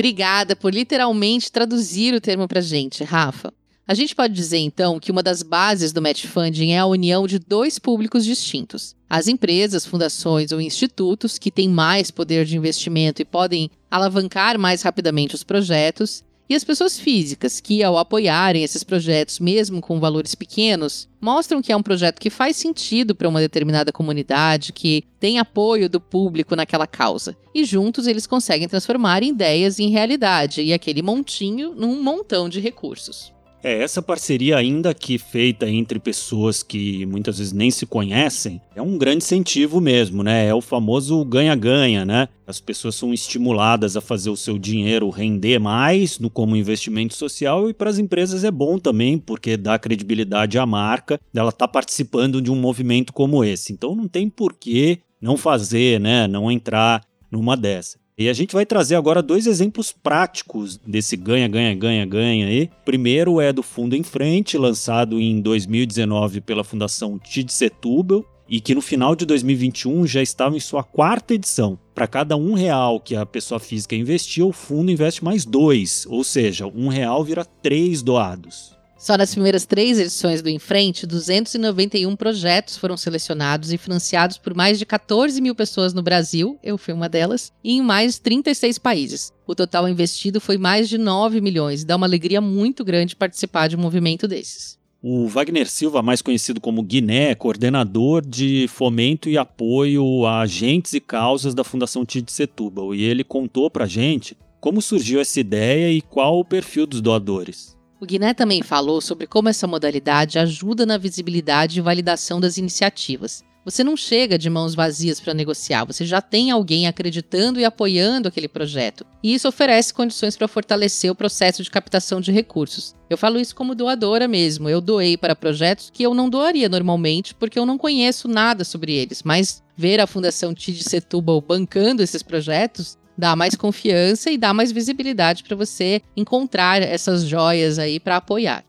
Obrigada 0.00 0.56
por 0.56 0.72
literalmente 0.72 1.52
traduzir 1.52 2.14
o 2.14 2.22
termo 2.22 2.48
para 2.48 2.62
gente, 2.62 3.04
Rafa. 3.04 3.52
A 3.86 3.92
gente 3.92 4.16
pode 4.16 4.32
dizer 4.32 4.56
então 4.56 4.98
que 4.98 5.12
uma 5.12 5.22
das 5.22 5.42
bases 5.42 5.92
do 5.92 6.00
match 6.00 6.24
funding 6.24 6.70
é 6.70 6.78
a 6.78 6.86
união 6.86 7.26
de 7.26 7.38
dois 7.38 7.78
públicos 7.78 8.24
distintos: 8.24 8.96
as 9.10 9.28
empresas, 9.28 9.84
fundações 9.84 10.52
ou 10.52 10.60
institutos 10.60 11.38
que 11.38 11.50
têm 11.50 11.68
mais 11.68 12.10
poder 12.10 12.46
de 12.46 12.56
investimento 12.56 13.20
e 13.20 13.26
podem 13.26 13.70
alavancar 13.90 14.58
mais 14.58 14.80
rapidamente 14.80 15.34
os 15.34 15.44
projetos, 15.44 16.24
e 16.50 16.54
as 16.56 16.64
pessoas 16.64 16.98
físicas, 16.98 17.60
que 17.60 17.80
ao 17.80 17.96
apoiarem 17.96 18.64
esses 18.64 18.82
projetos, 18.82 19.38
mesmo 19.38 19.80
com 19.80 20.00
valores 20.00 20.34
pequenos, 20.34 21.08
mostram 21.20 21.62
que 21.62 21.70
é 21.70 21.76
um 21.76 21.82
projeto 21.82 22.18
que 22.18 22.28
faz 22.28 22.56
sentido 22.56 23.14
para 23.14 23.28
uma 23.28 23.38
determinada 23.38 23.92
comunidade, 23.92 24.72
que 24.72 25.04
tem 25.20 25.38
apoio 25.38 25.88
do 25.88 26.00
público 26.00 26.56
naquela 26.56 26.88
causa. 26.88 27.36
E 27.54 27.64
juntos 27.64 28.08
eles 28.08 28.26
conseguem 28.26 28.66
transformar 28.66 29.22
ideias 29.22 29.78
em 29.78 29.90
realidade 29.90 30.60
e 30.60 30.72
aquele 30.72 31.02
montinho 31.02 31.72
num 31.76 32.02
montão 32.02 32.48
de 32.48 32.58
recursos. 32.58 33.32
É, 33.62 33.82
essa 33.82 34.00
parceria, 34.00 34.56
ainda 34.56 34.94
que 34.94 35.18
feita 35.18 35.68
entre 35.68 35.98
pessoas 35.98 36.62
que 36.62 37.04
muitas 37.04 37.36
vezes 37.36 37.52
nem 37.52 37.70
se 37.70 37.84
conhecem, 37.84 38.60
é 38.74 38.80
um 38.80 38.96
grande 38.96 39.18
incentivo 39.18 39.82
mesmo, 39.82 40.22
né? 40.22 40.46
É 40.46 40.54
o 40.54 40.62
famoso 40.62 41.22
ganha-ganha, 41.26 42.04
né? 42.06 42.28
As 42.46 42.58
pessoas 42.58 42.94
são 42.94 43.12
estimuladas 43.12 43.98
a 43.98 44.00
fazer 44.00 44.30
o 44.30 44.36
seu 44.36 44.58
dinheiro 44.58 45.10
render 45.10 45.58
mais 45.58 46.18
no 46.18 46.30
como 46.30 46.56
investimento 46.56 47.14
social 47.14 47.68
e 47.68 47.74
para 47.74 47.90
as 47.90 47.98
empresas 47.98 48.44
é 48.44 48.50
bom 48.50 48.78
também, 48.78 49.18
porque 49.18 49.58
dá 49.58 49.78
credibilidade 49.78 50.58
à 50.58 50.64
marca 50.64 51.20
dela 51.32 51.50
estar 51.50 51.66
tá 51.66 51.72
participando 51.72 52.40
de 52.40 52.50
um 52.50 52.56
movimento 52.56 53.12
como 53.12 53.44
esse. 53.44 53.74
Então 53.74 53.94
não 53.94 54.08
tem 54.08 54.30
por 54.30 54.54
que 54.54 55.00
não 55.20 55.36
fazer, 55.36 56.00
né? 56.00 56.26
Não 56.26 56.50
entrar 56.50 57.04
numa 57.30 57.56
dessa. 57.58 57.99
E 58.20 58.28
a 58.28 58.34
gente 58.34 58.52
vai 58.52 58.66
trazer 58.66 58.96
agora 58.96 59.22
dois 59.22 59.46
exemplos 59.46 59.92
práticos 59.92 60.76
desse 60.76 61.16
ganha, 61.16 61.48
ganha, 61.48 61.74
ganha, 61.74 62.04
ganha 62.04 62.46
aí. 62.48 62.68
Primeiro 62.84 63.40
é 63.40 63.50
do 63.50 63.62
Fundo 63.62 63.96
em 63.96 64.02
Frente, 64.02 64.58
lançado 64.58 65.18
em 65.18 65.40
2019 65.40 66.42
pela 66.42 66.62
Fundação 66.62 67.18
Tid 67.18 67.50
Setúbal 67.50 68.22
e 68.46 68.60
que 68.60 68.74
no 68.74 68.82
final 68.82 69.16
de 69.16 69.24
2021 69.24 70.06
já 70.06 70.20
estava 70.20 70.54
em 70.54 70.60
sua 70.60 70.84
quarta 70.84 71.32
edição. 71.32 71.78
Para 71.94 72.06
cada 72.06 72.36
um 72.36 72.52
real 72.52 73.00
que 73.00 73.16
a 73.16 73.24
pessoa 73.24 73.58
física 73.58 73.96
investiu, 73.96 74.48
o 74.48 74.52
fundo 74.52 74.90
investe 74.90 75.24
mais 75.24 75.46
dois, 75.46 76.04
ou 76.06 76.22
seja, 76.22 76.66
um 76.66 76.88
real 76.88 77.24
vira 77.24 77.46
três 77.46 78.02
doados. 78.02 78.78
Só 79.00 79.16
nas 79.16 79.32
primeiras 79.32 79.64
três 79.64 79.98
edições 79.98 80.42
do 80.42 80.50
Enfrente, 80.50 81.06
291 81.06 82.14
projetos 82.14 82.76
foram 82.76 82.98
selecionados 82.98 83.72
e 83.72 83.78
financiados 83.78 84.36
por 84.36 84.54
mais 84.54 84.78
de 84.78 84.84
14 84.84 85.40
mil 85.40 85.54
pessoas 85.54 85.94
no 85.94 86.02
Brasil, 86.02 86.58
eu 86.62 86.76
fui 86.76 86.92
uma 86.92 87.08
delas, 87.08 87.50
e 87.64 87.72
em 87.72 87.80
mais 87.80 88.16
de 88.16 88.20
36 88.20 88.76
países. 88.76 89.32
O 89.46 89.54
total 89.54 89.88
investido 89.88 90.38
foi 90.38 90.58
mais 90.58 90.86
de 90.86 90.98
9 90.98 91.40
milhões, 91.40 91.82
dá 91.82 91.96
uma 91.96 92.06
alegria 92.06 92.42
muito 92.42 92.84
grande 92.84 93.16
participar 93.16 93.68
de 93.68 93.76
um 93.76 93.80
movimento 93.80 94.28
desses. 94.28 94.78
O 95.02 95.26
Wagner 95.28 95.70
Silva, 95.70 96.02
mais 96.02 96.20
conhecido 96.20 96.60
como 96.60 96.82
Guiné, 96.82 97.34
coordenador 97.34 98.20
de 98.20 98.68
fomento 98.68 99.30
e 99.30 99.38
apoio 99.38 100.26
a 100.26 100.42
agentes 100.42 100.92
e 100.92 101.00
causas 101.00 101.54
da 101.54 101.64
Fundação 101.64 102.04
Tid 102.04 102.30
Setúbal, 102.30 102.94
e 102.94 103.02
ele 103.04 103.24
contou 103.24 103.70
pra 103.70 103.86
gente 103.86 104.36
como 104.60 104.82
surgiu 104.82 105.22
essa 105.22 105.40
ideia 105.40 105.90
e 105.90 106.02
qual 106.02 106.38
o 106.38 106.44
perfil 106.44 106.86
dos 106.86 107.00
doadores. 107.00 107.79
O 108.00 108.06
Guiné 108.06 108.32
também 108.32 108.62
falou 108.62 108.98
sobre 109.02 109.26
como 109.26 109.50
essa 109.50 109.66
modalidade 109.66 110.38
ajuda 110.38 110.86
na 110.86 110.96
visibilidade 110.96 111.78
e 111.78 111.82
validação 111.82 112.40
das 112.40 112.56
iniciativas. 112.56 113.44
Você 113.62 113.84
não 113.84 113.94
chega 113.94 114.38
de 114.38 114.48
mãos 114.48 114.74
vazias 114.74 115.20
para 115.20 115.34
negociar, 115.34 115.84
você 115.84 116.06
já 116.06 116.22
tem 116.22 116.50
alguém 116.50 116.86
acreditando 116.86 117.60
e 117.60 117.64
apoiando 117.64 118.26
aquele 118.26 118.48
projeto. 118.48 119.04
E 119.22 119.34
isso 119.34 119.46
oferece 119.46 119.92
condições 119.92 120.34
para 120.34 120.48
fortalecer 120.48 121.10
o 121.10 121.14
processo 121.14 121.62
de 121.62 121.70
captação 121.70 122.22
de 122.22 122.32
recursos. 122.32 122.94
Eu 123.10 123.18
falo 123.18 123.38
isso 123.38 123.54
como 123.54 123.74
doadora 123.74 124.26
mesmo. 124.26 124.66
Eu 124.66 124.80
doei 124.80 125.18
para 125.18 125.36
projetos 125.36 125.90
que 125.92 126.02
eu 126.02 126.14
não 126.14 126.30
doaria 126.30 126.70
normalmente 126.70 127.34
porque 127.34 127.58
eu 127.58 127.66
não 127.66 127.76
conheço 127.76 128.26
nada 128.26 128.64
sobre 128.64 128.94
eles, 128.94 129.22
mas 129.22 129.62
ver 129.76 130.00
a 130.00 130.06
Fundação 130.06 130.54
TID 130.54 130.82
Setúbal 130.82 131.42
bancando 131.42 132.02
esses 132.02 132.22
projetos 132.22 132.98
dá 133.20 133.36
mais 133.36 133.54
confiança 133.54 134.30
e 134.30 134.38
dá 134.38 134.54
mais 134.54 134.72
visibilidade 134.72 135.44
para 135.44 135.54
você 135.54 136.00
encontrar 136.16 136.82
essas 136.82 137.22
joias 137.24 137.78
aí 137.78 138.00
para 138.00 138.16
apoiar. 138.16 138.64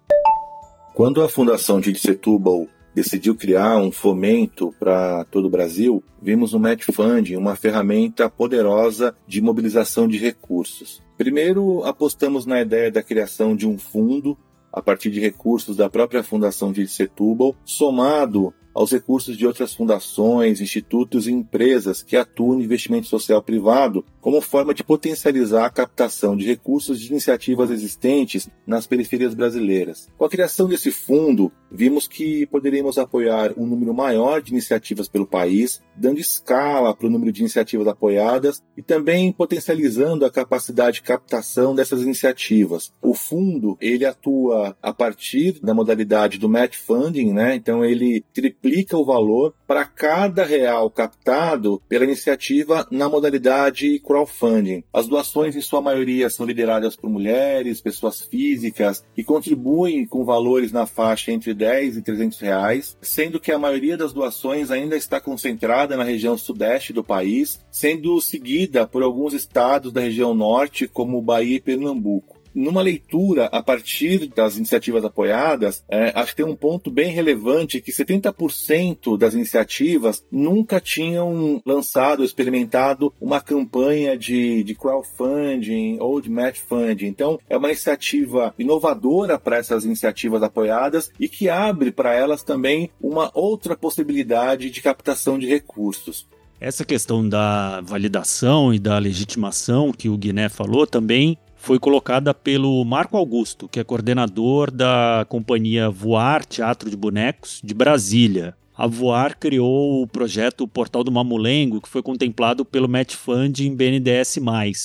Quando 0.93 1.21
a 1.21 1.29
Fundação 1.29 1.79
de 1.79 1.95
Setúbal 1.95 2.67
decidiu 2.93 3.33
criar 3.33 3.77
um 3.77 3.89
fomento 3.89 4.75
para 4.77 5.23
todo 5.31 5.45
o 5.45 5.49
Brasil, 5.49 6.03
vimos 6.21 6.51
no 6.51 6.59
Match 6.59 6.83
Funding 6.93 7.37
uma 7.37 7.55
ferramenta 7.55 8.29
poderosa 8.29 9.15
de 9.25 9.41
mobilização 9.41 10.05
de 10.05 10.17
recursos. 10.17 11.01
Primeiro, 11.17 11.83
apostamos 11.85 12.45
na 12.45 12.61
ideia 12.61 12.91
da 12.91 13.01
criação 13.01 13.55
de 13.55 13.65
um 13.65 13.77
fundo 13.77 14.37
a 14.73 14.81
partir 14.81 15.09
de 15.09 15.19
recursos 15.19 15.77
da 15.77 15.89
própria 15.89 16.23
Fundação 16.23 16.71
de 16.71 16.85
Setúbal, 16.87 17.55
somado 17.63 18.53
aos 18.73 18.91
recursos 18.91 19.37
de 19.37 19.45
outras 19.45 19.73
fundações, 19.73 20.61
institutos 20.61 21.27
e 21.27 21.31
empresas 21.31 22.01
que 22.01 22.15
atuam 22.15 22.55
no 22.55 22.63
investimento 22.63 23.07
social 23.07 23.41
privado 23.41 24.05
como 24.19 24.39
forma 24.39 24.73
de 24.73 24.83
potencializar 24.83 25.65
a 25.65 25.69
captação 25.69 26.37
de 26.37 26.45
recursos 26.45 26.99
de 26.99 27.09
iniciativas 27.09 27.71
existentes 27.71 28.47
nas 28.65 28.85
periferias 28.85 29.33
brasileiras. 29.33 30.07
Com 30.17 30.25
a 30.25 30.29
criação 30.29 30.67
desse 30.67 30.91
fundo, 30.91 31.51
vimos 31.71 32.07
que 32.07 32.45
poderíamos 32.45 32.97
apoiar 32.97 33.53
um 33.57 33.65
número 33.65 33.93
maior 33.93 34.41
de 34.41 34.51
iniciativas 34.51 35.07
pelo 35.07 35.25
país, 35.25 35.81
dando 35.95 36.19
escala 36.19 36.95
para 36.95 37.07
o 37.07 37.09
número 37.09 37.31
de 37.31 37.41
iniciativas 37.41 37.87
apoiadas 37.87 38.61
e 38.77 38.81
também 38.81 39.31
potencializando 39.31 40.25
a 40.25 40.31
capacidade 40.31 40.97
de 40.97 41.03
captação 41.03 41.73
dessas 41.73 42.01
iniciativas. 42.01 42.93
O 43.01 43.13
fundo, 43.13 43.77
ele 43.81 44.05
atua 44.05 44.77
a 44.81 44.93
partir 44.93 45.59
da 45.61 45.73
modalidade 45.73 46.37
do 46.37 46.49
match 46.49 46.77
funding, 46.77 47.33
né? 47.33 47.55
Então 47.55 47.83
ele 47.83 48.23
triplica 48.61 48.95
o 48.95 49.03
valor 49.03 49.53
para 49.67 49.83
cada 49.83 50.45
real 50.45 50.89
captado 50.89 51.81
pela 51.89 52.05
iniciativa 52.05 52.87
na 52.91 53.09
modalidade 53.09 53.99
crowdfunding. 53.99 54.83
As 54.93 55.07
doações, 55.07 55.55
em 55.55 55.61
sua 55.61 55.81
maioria, 55.81 56.29
são 56.29 56.45
lideradas 56.45 56.95
por 56.95 57.09
mulheres, 57.09 57.81
pessoas 57.81 58.21
físicas 58.21 59.03
e 59.17 59.23
contribuem 59.23 60.05
com 60.05 60.23
valores 60.23 60.71
na 60.71 60.85
faixa 60.85 61.31
entre 61.31 61.53
10 61.53 61.97
e 61.97 62.01
300 62.03 62.39
reais, 62.39 62.97
sendo 63.01 63.39
que 63.39 63.51
a 63.51 63.59
maioria 63.59 63.97
das 63.97 64.13
doações 64.13 64.69
ainda 64.69 64.95
está 64.95 65.19
concentrada 65.19 65.97
na 65.97 66.03
região 66.03 66.37
sudeste 66.37 66.93
do 66.93 67.03
país, 67.03 67.59
sendo 67.71 68.21
seguida 68.21 68.85
por 68.85 69.01
alguns 69.01 69.33
estados 69.33 69.91
da 69.91 70.01
região 70.01 70.35
norte, 70.35 70.87
como 70.87 71.21
Bahia 71.21 71.57
e 71.57 71.61
Pernambuco 71.61 72.40
numa 72.53 72.81
leitura 72.81 73.45
a 73.45 73.61
partir 73.61 74.27
das 74.27 74.57
iniciativas 74.57 75.03
apoiadas, 75.03 75.83
é, 75.89 76.11
acho 76.15 76.31
que 76.31 76.43
tem 76.43 76.45
um 76.45 76.55
ponto 76.55 76.91
bem 76.91 77.11
relevante 77.11 77.81
que 77.81 77.91
70% 77.91 79.17
das 79.17 79.33
iniciativas 79.33 80.23
nunca 80.31 80.79
tinham 80.79 81.61
lançado 81.65 82.23
experimentado 82.23 83.13
uma 83.19 83.41
campanha 83.41 84.17
de, 84.17 84.63
de 84.63 84.75
crowdfunding 84.75 85.97
ou 85.99 86.21
de 86.21 86.29
match 86.29 86.59
funding. 86.59 87.07
Então, 87.07 87.39
é 87.49 87.57
uma 87.57 87.69
iniciativa 87.69 88.53
inovadora 88.57 89.39
para 89.39 89.57
essas 89.57 89.85
iniciativas 89.85 90.43
apoiadas 90.43 91.11
e 91.19 91.27
que 91.27 91.49
abre 91.49 91.91
para 91.91 92.13
elas 92.13 92.43
também 92.43 92.89
uma 93.01 93.31
outra 93.33 93.75
possibilidade 93.75 94.69
de 94.69 94.81
captação 94.81 95.37
de 95.37 95.47
recursos. 95.47 96.27
Essa 96.59 96.85
questão 96.85 97.27
da 97.27 97.81
validação 97.81 98.71
e 98.71 98.77
da 98.77 98.99
legitimação 98.99 99.91
que 99.91 100.07
o 100.07 100.15
Guiné 100.15 100.47
falou 100.47 100.85
também 100.85 101.35
foi 101.61 101.77
colocada 101.77 102.33
pelo 102.33 102.83
Marco 102.83 103.15
Augusto, 103.15 103.67
que 103.67 103.79
é 103.79 103.83
coordenador 103.83 104.71
da 104.71 105.27
companhia 105.29 105.91
Voar 105.91 106.43
Teatro 106.43 106.89
de 106.89 106.97
Bonecos 106.97 107.61
de 107.63 107.75
Brasília. 107.75 108.55
A 108.75 108.87
Voar 108.87 109.37
criou 109.37 110.01
o 110.01 110.07
projeto 110.07 110.67
Portal 110.67 111.03
do 111.03 111.11
Mamulengo, 111.11 111.79
que 111.79 111.87
foi 111.87 112.01
contemplado 112.01 112.65
pelo 112.65 112.89
Match 112.89 113.13
Fund 113.13 113.59
em 113.59 113.75
BNDES+, 113.75 114.39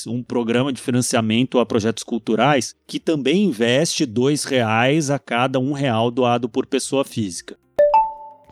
um 0.06 0.22
programa 0.22 0.70
de 0.70 0.82
financiamento 0.82 1.58
a 1.58 1.64
projetos 1.64 2.04
culturais 2.04 2.74
que 2.86 3.00
também 3.00 3.44
investe 3.44 4.04
R$ 4.04 4.10
2,00 4.10 5.14
a 5.14 5.18
cada 5.18 5.58
um 5.58 5.72
real 5.72 6.10
doado 6.10 6.46
por 6.46 6.66
pessoa 6.66 7.06
física. 7.06 7.56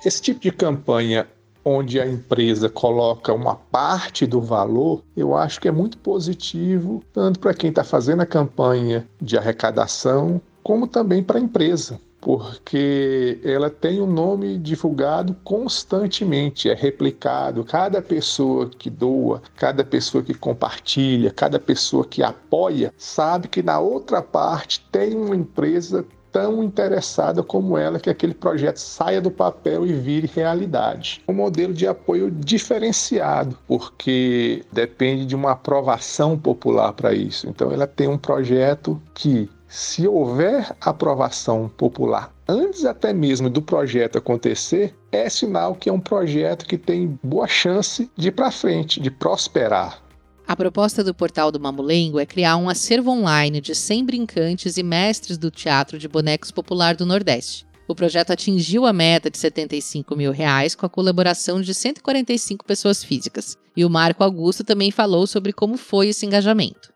Esse 0.02 0.22
tipo 0.22 0.40
de 0.40 0.50
campanha 0.50 1.28
onde 1.64 2.00
a 2.00 2.06
empresa 2.06 2.68
coloca 2.68 3.32
uma 3.32 3.54
parte 3.56 4.26
do 4.26 4.40
valor, 4.40 5.02
eu 5.16 5.36
acho 5.36 5.60
que 5.60 5.68
é 5.68 5.72
muito 5.72 5.96
positivo, 5.98 7.02
tanto 7.12 7.40
para 7.40 7.54
quem 7.54 7.70
está 7.70 7.82
fazendo 7.82 8.20
a 8.20 8.26
campanha 8.26 9.06
de 9.20 9.38
arrecadação, 9.38 10.40
como 10.62 10.86
também 10.86 11.22
para 11.22 11.38
a 11.38 11.42
empresa 11.42 11.98
porque 12.24 13.38
ela 13.44 13.68
tem 13.68 14.00
o 14.00 14.04
um 14.04 14.10
nome 14.10 14.56
divulgado 14.56 15.36
constantemente, 15.44 16.70
é 16.70 16.74
replicado. 16.74 17.62
Cada 17.64 18.00
pessoa 18.00 18.70
que 18.70 18.88
doa, 18.88 19.42
cada 19.54 19.84
pessoa 19.84 20.24
que 20.24 20.32
compartilha, 20.32 21.30
cada 21.30 21.60
pessoa 21.60 22.02
que 22.02 22.22
apoia, 22.22 22.94
sabe 22.96 23.46
que 23.46 23.62
na 23.62 23.78
outra 23.78 24.22
parte 24.22 24.80
tem 24.90 25.14
uma 25.14 25.36
empresa 25.36 26.06
tão 26.34 26.64
interessada 26.64 27.44
como 27.44 27.78
ela 27.78 28.00
que 28.00 28.10
aquele 28.10 28.34
projeto 28.34 28.78
saia 28.78 29.20
do 29.20 29.30
papel 29.30 29.86
e 29.86 29.92
vire 29.92 30.28
realidade. 30.34 31.22
Um 31.28 31.32
modelo 31.32 31.72
de 31.72 31.86
apoio 31.86 32.28
diferenciado, 32.28 33.56
porque 33.68 34.64
depende 34.72 35.26
de 35.26 35.36
uma 35.36 35.52
aprovação 35.52 36.36
popular 36.36 36.92
para 36.92 37.14
isso. 37.14 37.48
Então, 37.48 37.70
ela 37.70 37.86
tem 37.86 38.08
um 38.08 38.18
projeto 38.18 39.00
que, 39.14 39.48
se 39.68 40.08
houver 40.08 40.74
aprovação 40.80 41.70
popular 41.76 42.34
antes 42.48 42.84
até 42.84 43.12
mesmo 43.12 43.48
do 43.48 43.62
projeto 43.62 44.18
acontecer, 44.18 44.92
é 45.12 45.28
sinal 45.28 45.76
que 45.76 45.88
é 45.88 45.92
um 45.92 46.00
projeto 46.00 46.66
que 46.66 46.76
tem 46.76 47.18
boa 47.22 47.46
chance 47.46 48.10
de 48.16 48.28
ir 48.28 48.32
para 48.32 48.50
frente, 48.50 49.00
de 49.00 49.10
prosperar. 49.10 50.03
A 50.46 50.54
proposta 50.54 51.02
do 51.02 51.14
portal 51.14 51.50
do 51.50 51.58
Mamulengo 51.58 52.20
é 52.20 52.26
criar 52.26 52.58
um 52.58 52.68
acervo 52.68 53.10
online 53.10 53.62
de 53.62 53.74
100 53.74 54.04
brincantes 54.04 54.76
e 54.76 54.82
mestres 54.82 55.38
do 55.38 55.50
teatro 55.50 55.98
de 55.98 56.06
bonecos 56.06 56.50
popular 56.50 56.94
do 56.94 57.06
Nordeste. 57.06 57.66
O 57.88 57.94
projeto 57.94 58.30
atingiu 58.30 58.84
a 58.84 58.92
meta 58.92 59.30
de 59.30 59.38
75 59.38 60.14
mil 60.14 60.32
reais 60.32 60.74
com 60.74 60.84
a 60.84 60.88
colaboração 60.88 61.62
de 61.62 61.72
145 61.72 62.62
pessoas 62.64 63.02
físicas. 63.02 63.56
E 63.74 63.86
o 63.86 63.90
Marco 63.90 64.22
Augusto 64.22 64.62
também 64.62 64.90
falou 64.90 65.26
sobre 65.26 65.52
como 65.52 65.78
foi 65.78 66.08
esse 66.08 66.26
engajamento. 66.26 66.93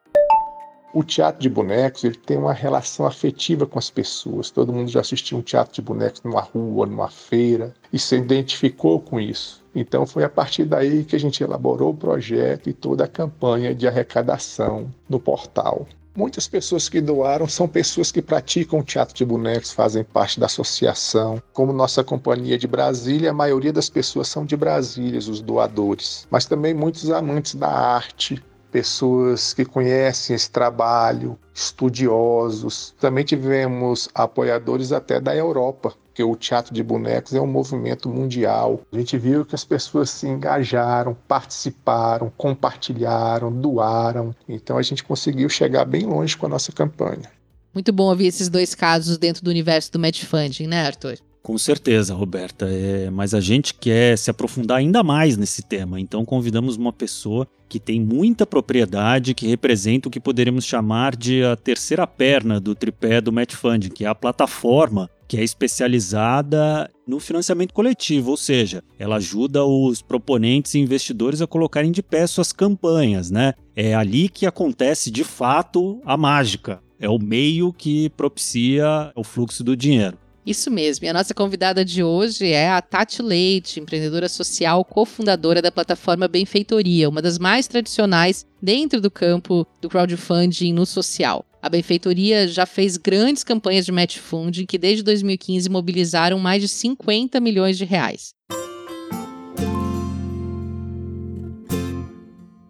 O 0.92 1.04
teatro 1.04 1.42
de 1.42 1.50
bonecos 1.50 2.02
ele 2.02 2.16
tem 2.16 2.38
uma 2.38 2.52
relação 2.52 3.04
afetiva 3.04 3.66
com 3.66 3.78
as 3.78 3.90
pessoas. 3.90 4.50
Todo 4.50 4.73
mundo 4.73 4.90
já 4.90 5.00
assistiu 5.00 5.37
um 5.37 5.42
teatro 5.42 5.75
de 5.75 5.83
bonecos 5.83 6.23
numa 6.23 6.40
rua, 6.40 6.87
numa 6.87 7.11
feira 7.11 7.75
e 7.92 7.99
se 7.99 8.16
identificou 8.16 8.99
com 8.99 9.21
isso. 9.21 9.62
Então 9.75 10.07
foi 10.07 10.25
a 10.25 10.28
partir 10.30 10.64
daí 10.64 11.04
que 11.04 11.14
a 11.14 11.21
gente 11.21 11.42
elaborou 11.42 11.90
o 11.90 11.97
projeto 11.97 12.71
e 12.71 12.73
toda 12.73 13.04
a 13.04 13.09
campanha 13.09 13.75
de 13.75 13.87
arrecadação 13.87 14.90
no 15.09 15.21
portal. 15.21 15.87
Muitas 16.16 16.49
pessoas 16.49 16.88
que 16.88 17.00
doaram 17.00 17.47
são 17.47 17.68
pessoas 17.68 18.11
que 18.11 18.21
praticam 18.21 18.83
teatro 18.83 19.14
de 19.14 19.25
bonecos, 19.25 19.71
fazem 19.71 20.02
parte 20.02 20.40
da 20.40 20.47
associação. 20.47 21.40
Como 21.52 21.73
nossa 21.73 22.02
companhia 22.02 22.59
de 22.59 22.66
Brasília, 22.66 23.30
a 23.30 23.35
maioria 23.35 23.73
das 23.73 23.88
pessoas 23.88 24.26
são 24.26 24.45
de 24.45 24.57
Brasília, 24.57 25.18
os 25.18 25.40
doadores. 25.40 26.26
Mas 26.28 26.45
também 26.45 26.75
muitos 26.75 27.09
amantes 27.11 27.54
da 27.54 27.68
arte, 27.68 28.42
pessoas 28.70 29.52
que 29.52 29.64
conhecem 29.64 30.34
esse 30.34 30.50
trabalho, 30.50 31.38
estudiosos. 31.54 32.94
Também 33.00 33.25
tivemos 33.25 34.08
apoiadores 34.14 34.92
até 34.92 35.20
da 35.20 35.34
Europa, 35.34 35.94
porque 36.04 36.22
o 36.22 36.37
teatro 36.37 36.75
de 36.75 36.82
bonecos 36.82 37.34
é 37.34 37.40
um 37.40 37.46
movimento 37.46 38.08
mundial. 38.08 38.80
A 38.92 38.96
gente 38.96 39.16
viu 39.18 39.44
que 39.44 39.54
as 39.54 39.64
pessoas 39.64 40.10
se 40.10 40.26
engajaram, 40.26 41.16
participaram, 41.26 42.32
compartilharam, 42.37 43.52
doaram. 43.52 44.34
Então 44.48 44.78
a 44.78 44.82
gente 44.82 45.04
conseguiu 45.04 45.48
chegar 45.48 45.84
bem 45.84 46.06
longe 46.06 46.37
com 46.37 46.46
a 46.46 46.48
nossa 46.48 46.72
campanha. 46.72 47.30
Muito 47.72 47.92
bom 47.92 48.04
ouvir 48.04 48.26
esses 48.26 48.48
dois 48.48 48.75
casos 48.75 49.18
dentro 49.18 49.44
do 49.44 49.50
universo 49.50 49.92
do 49.92 49.98
match 49.98 50.25
funding, 50.25 50.66
né, 50.66 50.87
Arthur? 50.87 51.18
Com 51.49 51.57
certeza, 51.57 52.12
Roberta. 52.12 52.67
É, 52.69 53.09
mas 53.09 53.33
a 53.33 53.40
gente 53.40 53.73
quer 53.73 54.19
se 54.19 54.31
aprofundar 54.31 54.76
ainda 54.76 55.02
mais 55.02 55.35
nesse 55.38 55.62
tema, 55.62 55.99
então 55.99 56.23
convidamos 56.23 56.76
uma 56.76 56.93
pessoa 56.93 57.49
que 57.67 57.81
tem 57.81 57.99
muita 57.99 58.45
propriedade, 58.45 59.33
que 59.33 59.49
representa 59.49 60.09
o 60.09 60.11
que 60.11 60.21
poderíamos 60.21 60.67
chamar 60.67 61.17
de 61.17 61.43
a 61.43 61.57
terceira 61.57 62.07
perna 62.07 62.61
do 62.61 62.75
tripé 62.75 63.19
do 63.23 63.33
Match 63.33 63.55
Funding, 63.55 63.88
que 63.88 64.05
é 64.05 64.09
a 64.09 64.14
plataforma 64.14 65.09
que 65.26 65.38
é 65.38 65.43
especializada 65.43 66.90
no 67.07 67.19
financiamento 67.19 67.73
coletivo, 67.73 68.33
ou 68.33 68.37
seja, 68.37 68.85
ela 68.99 69.17
ajuda 69.17 69.64
os 69.64 70.02
proponentes 70.02 70.75
e 70.75 70.78
investidores 70.78 71.40
a 71.40 71.47
colocarem 71.47 71.90
de 71.90 72.02
pé 72.02 72.26
suas 72.26 72.52
campanhas, 72.52 73.31
né? 73.31 73.55
É 73.75 73.95
ali 73.95 74.28
que 74.28 74.45
acontece 74.45 75.11
de 75.11 75.25
fato 75.25 75.99
a 76.05 76.14
mágica. 76.14 76.83
É 77.00 77.09
o 77.09 77.19
meio 77.19 77.73
que 77.73 78.11
propicia 78.11 79.11
o 79.17 79.25
fluxo 79.25 79.64
do 79.64 79.75
dinheiro. 79.75 80.19
Isso 80.49 80.71
mesmo. 80.71 81.05
E 81.05 81.09
a 81.11 81.12
nossa 81.12 81.35
convidada 81.35 81.85
de 81.85 82.02
hoje 82.02 82.50
é 82.50 82.71
a 82.71 82.81
Tati 82.81 83.21
Leite, 83.21 83.78
empreendedora 83.78 84.31
social, 84.31 84.83
cofundadora 84.83 85.61
da 85.61 85.71
plataforma 85.71 86.26
Benfeitoria, 86.26 87.07
uma 87.07 87.21
das 87.21 87.38
mais 87.38 87.69
tradicionais 87.69 88.47
dentro 88.62 88.99
do 88.99 89.11
campo 89.11 89.67
do 89.78 89.90
crowdfunding 89.90 90.73
no 90.73 90.87
social. 90.87 91.45
A 91.61 91.69
Benfeitoria 91.69 92.49
já 92.49 92.64
fez 92.64 92.97
grandes 92.97 93.45
campanhas 93.45 93.85
de 93.85 93.93
match 93.93 94.17
funding 94.17 94.64
que 94.64 94.78
desde 94.78 95.02
2015 95.02 95.69
mobilizaram 95.69 96.38
mais 96.38 96.62
de 96.62 96.69
50 96.69 97.38
milhões 97.40 97.76
de 97.76 97.85
reais. 97.85 98.35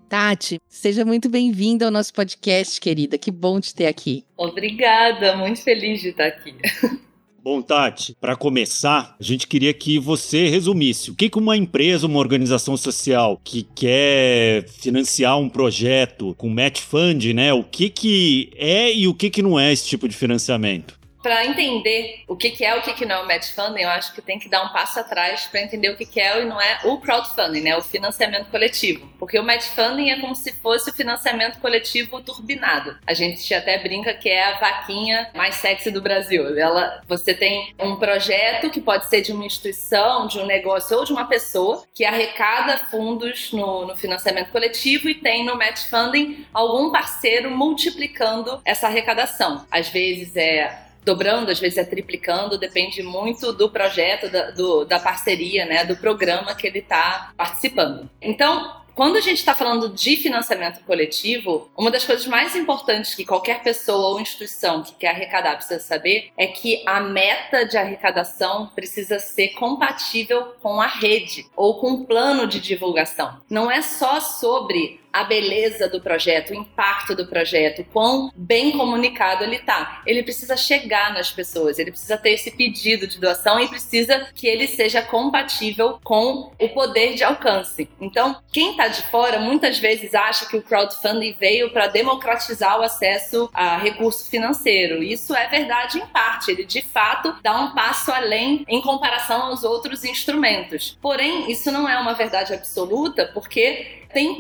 Tati, 0.09 0.59
seja 0.69 1.05
muito 1.05 1.29
bem-vinda 1.29 1.85
ao 1.85 1.93
nosso 1.93 2.13
podcast, 2.13 2.81
querida. 2.81 3.17
Que 3.17 3.31
bom 3.31 3.61
te 3.61 3.73
ter 3.73 3.87
aqui. 3.87 4.25
Obrigada, 4.37 5.37
muito 5.37 5.63
feliz 5.63 6.01
de 6.01 6.09
estar 6.09 6.27
aqui. 6.27 6.57
Bom, 7.51 7.63
Tati, 7.63 8.15
para 8.21 8.37
começar, 8.37 9.17
a 9.19 9.23
gente 9.25 9.47
queria 9.47 9.73
que 9.73 9.99
você 9.99 10.49
resumisse 10.49 11.11
o 11.11 11.15
que, 11.15 11.31
uma 11.35 11.57
empresa, 11.57 12.07
uma 12.07 12.19
organização 12.19 12.77
social 12.77 13.41
que 13.43 13.63
quer 13.75 14.69
financiar 14.69 15.39
um 15.39 15.49
projeto 15.49 16.35
com 16.35 16.51
match 16.51 16.83
fund, 16.83 17.33
né? 17.33 17.51
O 17.55 17.65
que, 17.65 17.89
que 17.89 18.51
é 18.55 18.95
e 18.95 19.09
o 19.09 19.15
que, 19.15 19.31
que 19.31 19.41
não 19.41 19.59
é 19.59 19.73
esse 19.73 19.87
tipo 19.87 20.07
de 20.07 20.15
financiamento? 20.15 20.98
Para 21.23 21.45
entender 21.45 22.23
o 22.27 22.37
que, 22.37 22.51
que 22.51 22.65
é 22.65 22.77
o 22.77 22.83
que, 22.83 22.93
que 22.95 23.05
não 23.05 23.17
é 23.17 23.23
o 23.23 23.27
match 23.27 23.53
funding, 23.53 23.83
eu 23.83 23.89
acho 23.91 24.13
que 24.15 24.23
tem 24.23 24.39
que 24.39 24.49
dar 24.49 24.63
um 24.63 24.69
passo 24.69 25.01
atrás 25.01 25.47
para 25.47 25.61
entender 25.61 25.91
o 25.91 25.97
que, 25.97 26.07
que 26.07 26.21
é 26.21 26.43
e 26.43 26.45
não 26.45 26.61
é 26.61 26.81
o 26.85 26.99
crowdfunding, 26.99 27.61
né? 27.61 27.77
O 27.77 27.83
financiamento 27.83 28.51
coletivo. 28.51 29.09
Porque 29.19 29.39
o 29.39 29.43
match 29.43 29.67
funding 29.69 30.11
é 30.11 30.21
como 30.21 30.35
se 30.35 30.53
fosse 30.53 30.91
o 30.91 30.93
financiamento 30.93 31.59
coletivo 31.61 32.21
turbinado. 32.21 32.97
A 33.07 33.15
gente 33.15 33.53
até 33.53 33.79
brinca 33.79 34.15
que 34.15 34.29
é 34.29 34.45
a 34.45 34.59
vaquinha 34.59 35.31
mais 35.35 35.57
sexy 35.57 35.91
do 35.91 36.01
Brasil. 36.01 36.57
Ela, 36.59 37.03
você 37.07 37.35
tem 37.35 37.75
um 37.79 37.97
projeto 37.97 38.71
que 38.71 38.81
pode 38.81 39.07
ser 39.07 39.21
de 39.21 39.33
uma 39.33 39.45
instituição, 39.45 40.27
de 40.27 40.39
um 40.39 40.47
negócio 40.47 40.97
ou 40.97 41.05
de 41.05 41.13
uma 41.13 41.27
pessoa 41.27 41.85
que 41.95 42.05
arrecada 42.05 42.79
fundos 42.91 43.53
no, 43.53 43.87
no 43.87 43.97
financiamento 43.97 44.51
coletivo 44.51 45.09
e 45.09 45.15
tem 45.15 45.45
no 45.45 45.57
match 45.57 45.89
funding 45.91 46.47
algum 46.53 46.91
parceiro 46.91 47.51
multiplicando 47.51 48.61
essa 48.65 48.87
arrecadação. 48.87 49.67
Às 49.71 49.89
vezes 49.89 50.37
é 50.37 50.88
dobrando, 51.05 51.51
às 51.51 51.59
vezes 51.59 51.79
é 51.79 51.85
triplicando, 51.85 52.59
depende 52.59 53.03
muito 53.03 53.53
do 53.53 53.71
projeto, 53.71 54.29
da, 54.29 54.51
do, 54.51 54.85
da 54.85 54.99
parceria, 54.99 55.65
né, 55.65 55.85
do 55.85 55.97
programa 55.97 56.55
que 56.55 56.67
ele 56.67 56.81
está 56.81 57.33
participando. 57.37 58.09
Então, 58.21 58.79
quando 58.99 59.15
a 59.15 59.21
gente 59.21 59.39
está 59.39 59.55
falando 59.55 59.91
de 59.91 60.17
financiamento 60.17 60.81
coletivo, 60.81 61.71
uma 61.77 61.89
das 61.89 62.05
coisas 62.05 62.27
mais 62.27 62.57
importantes 62.57 63.15
que 63.15 63.25
qualquer 63.25 63.63
pessoa 63.63 64.09
ou 64.09 64.21
instituição 64.21 64.83
que 64.83 64.93
quer 64.97 65.11
arrecadar 65.11 65.55
precisa 65.55 65.79
saber 65.79 66.33
é 66.37 66.49
que 66.49 66.83
a 66.85 66.99
meta 66.99 67.65
de 67.65 67.79
arrecadação 67.79 68.67
precisa 68.75 69.21
ser 69.21 69.51
compatível 69.51 70.53
com 70.61 70.81
a 70.81 70.89
rede 70.89 71.47
ou 71.55 71.79
com 71.79 71.93
o 71.93 72.07
plano 72.07 72.45
de 72.45 72.59
divulgação. 72.59 73.41
Não 73.49 73.71
é 73.71 73.83
só 73.83 74.19
sobre 74.19 75.01
a 75.13 75.25
beleza 75.25 75.89
do 75.89 76.01
projeto, 76.01 76.51
o 76.51 76.55
impacto 76.55 77.15
do 77.15 77.27
projeto, 77.27 77.85
quão 77.93 78.31
bem 78.37 78.73
comunicado 78.73 79.45
ele 79.45 79.57
está. 79.57 80.03
Ele 80.07 80.23
precisa 80.23 80.57
chegar 80.57 81.13
nas 81.13 81.31
pessoas, 81.31 81.79
ele 81.79 81.91
precisa 81.91 82.17
ter 82.17 82.31
esse 82.31 82.51
pedido 82.51 83.07
de 83.07 83.19
doação 83.19 83.61
e 83.61 83.69
precisa 83.69 84.29
que 84.35 84.47
ele 84.47 84.67
seja 84.67 85.03
compatível 85.03 85.99
com 86.05 86.53
o 86.59 86.69
poder 86.69 87.15
de 87.15 87.25
alcance. 87.25 87.89
Então, 88.01 88.37
quem 88.53 88.73
está 88.73 88.89
de 88.89 89.03
fora 89.03 89.39
muitas 89.39 89.79
vezes 89.79 90.15
acha 90.15 90.47
que 90.47 90.57
o 90.57 90.63
crowdfunding 90.63 91.37
veio 91.39 91.71
para 91.71 91.87
democratizar 91.87 92.79
o 92.79 92.83
acesso 92.83 93.51
a 93.53 93.77
recurso 93.79 94.29
financeiro. 94.31 95.03
Isso 95.03 95.35
é 95.35 95.47
verdade 95.49 95.99
em 95.99 96.07
parte, 96.07 96.51
ele 96.51 96.65
de 96.65 96.83
fato 96.83 97.35
dá 97.43 97.59
um 97.59 97.75
passo 97.75 98.13
além 98.13 98.65
em 98.69 98.81
comparação 98.81 99.43
aos 99.43 99.65
outros 99.65 100.05
instrumentos. 100.05 100.97
Porém, 101.01 101.51
isso 101.51 101.71
não 101.71 101.89
é 101.89 101.99
uma 101.99 102.15
verdade 102.15 102.53
absoluta, 102.53 103.31
porque 103.33 103.99
tem 104.13 104.39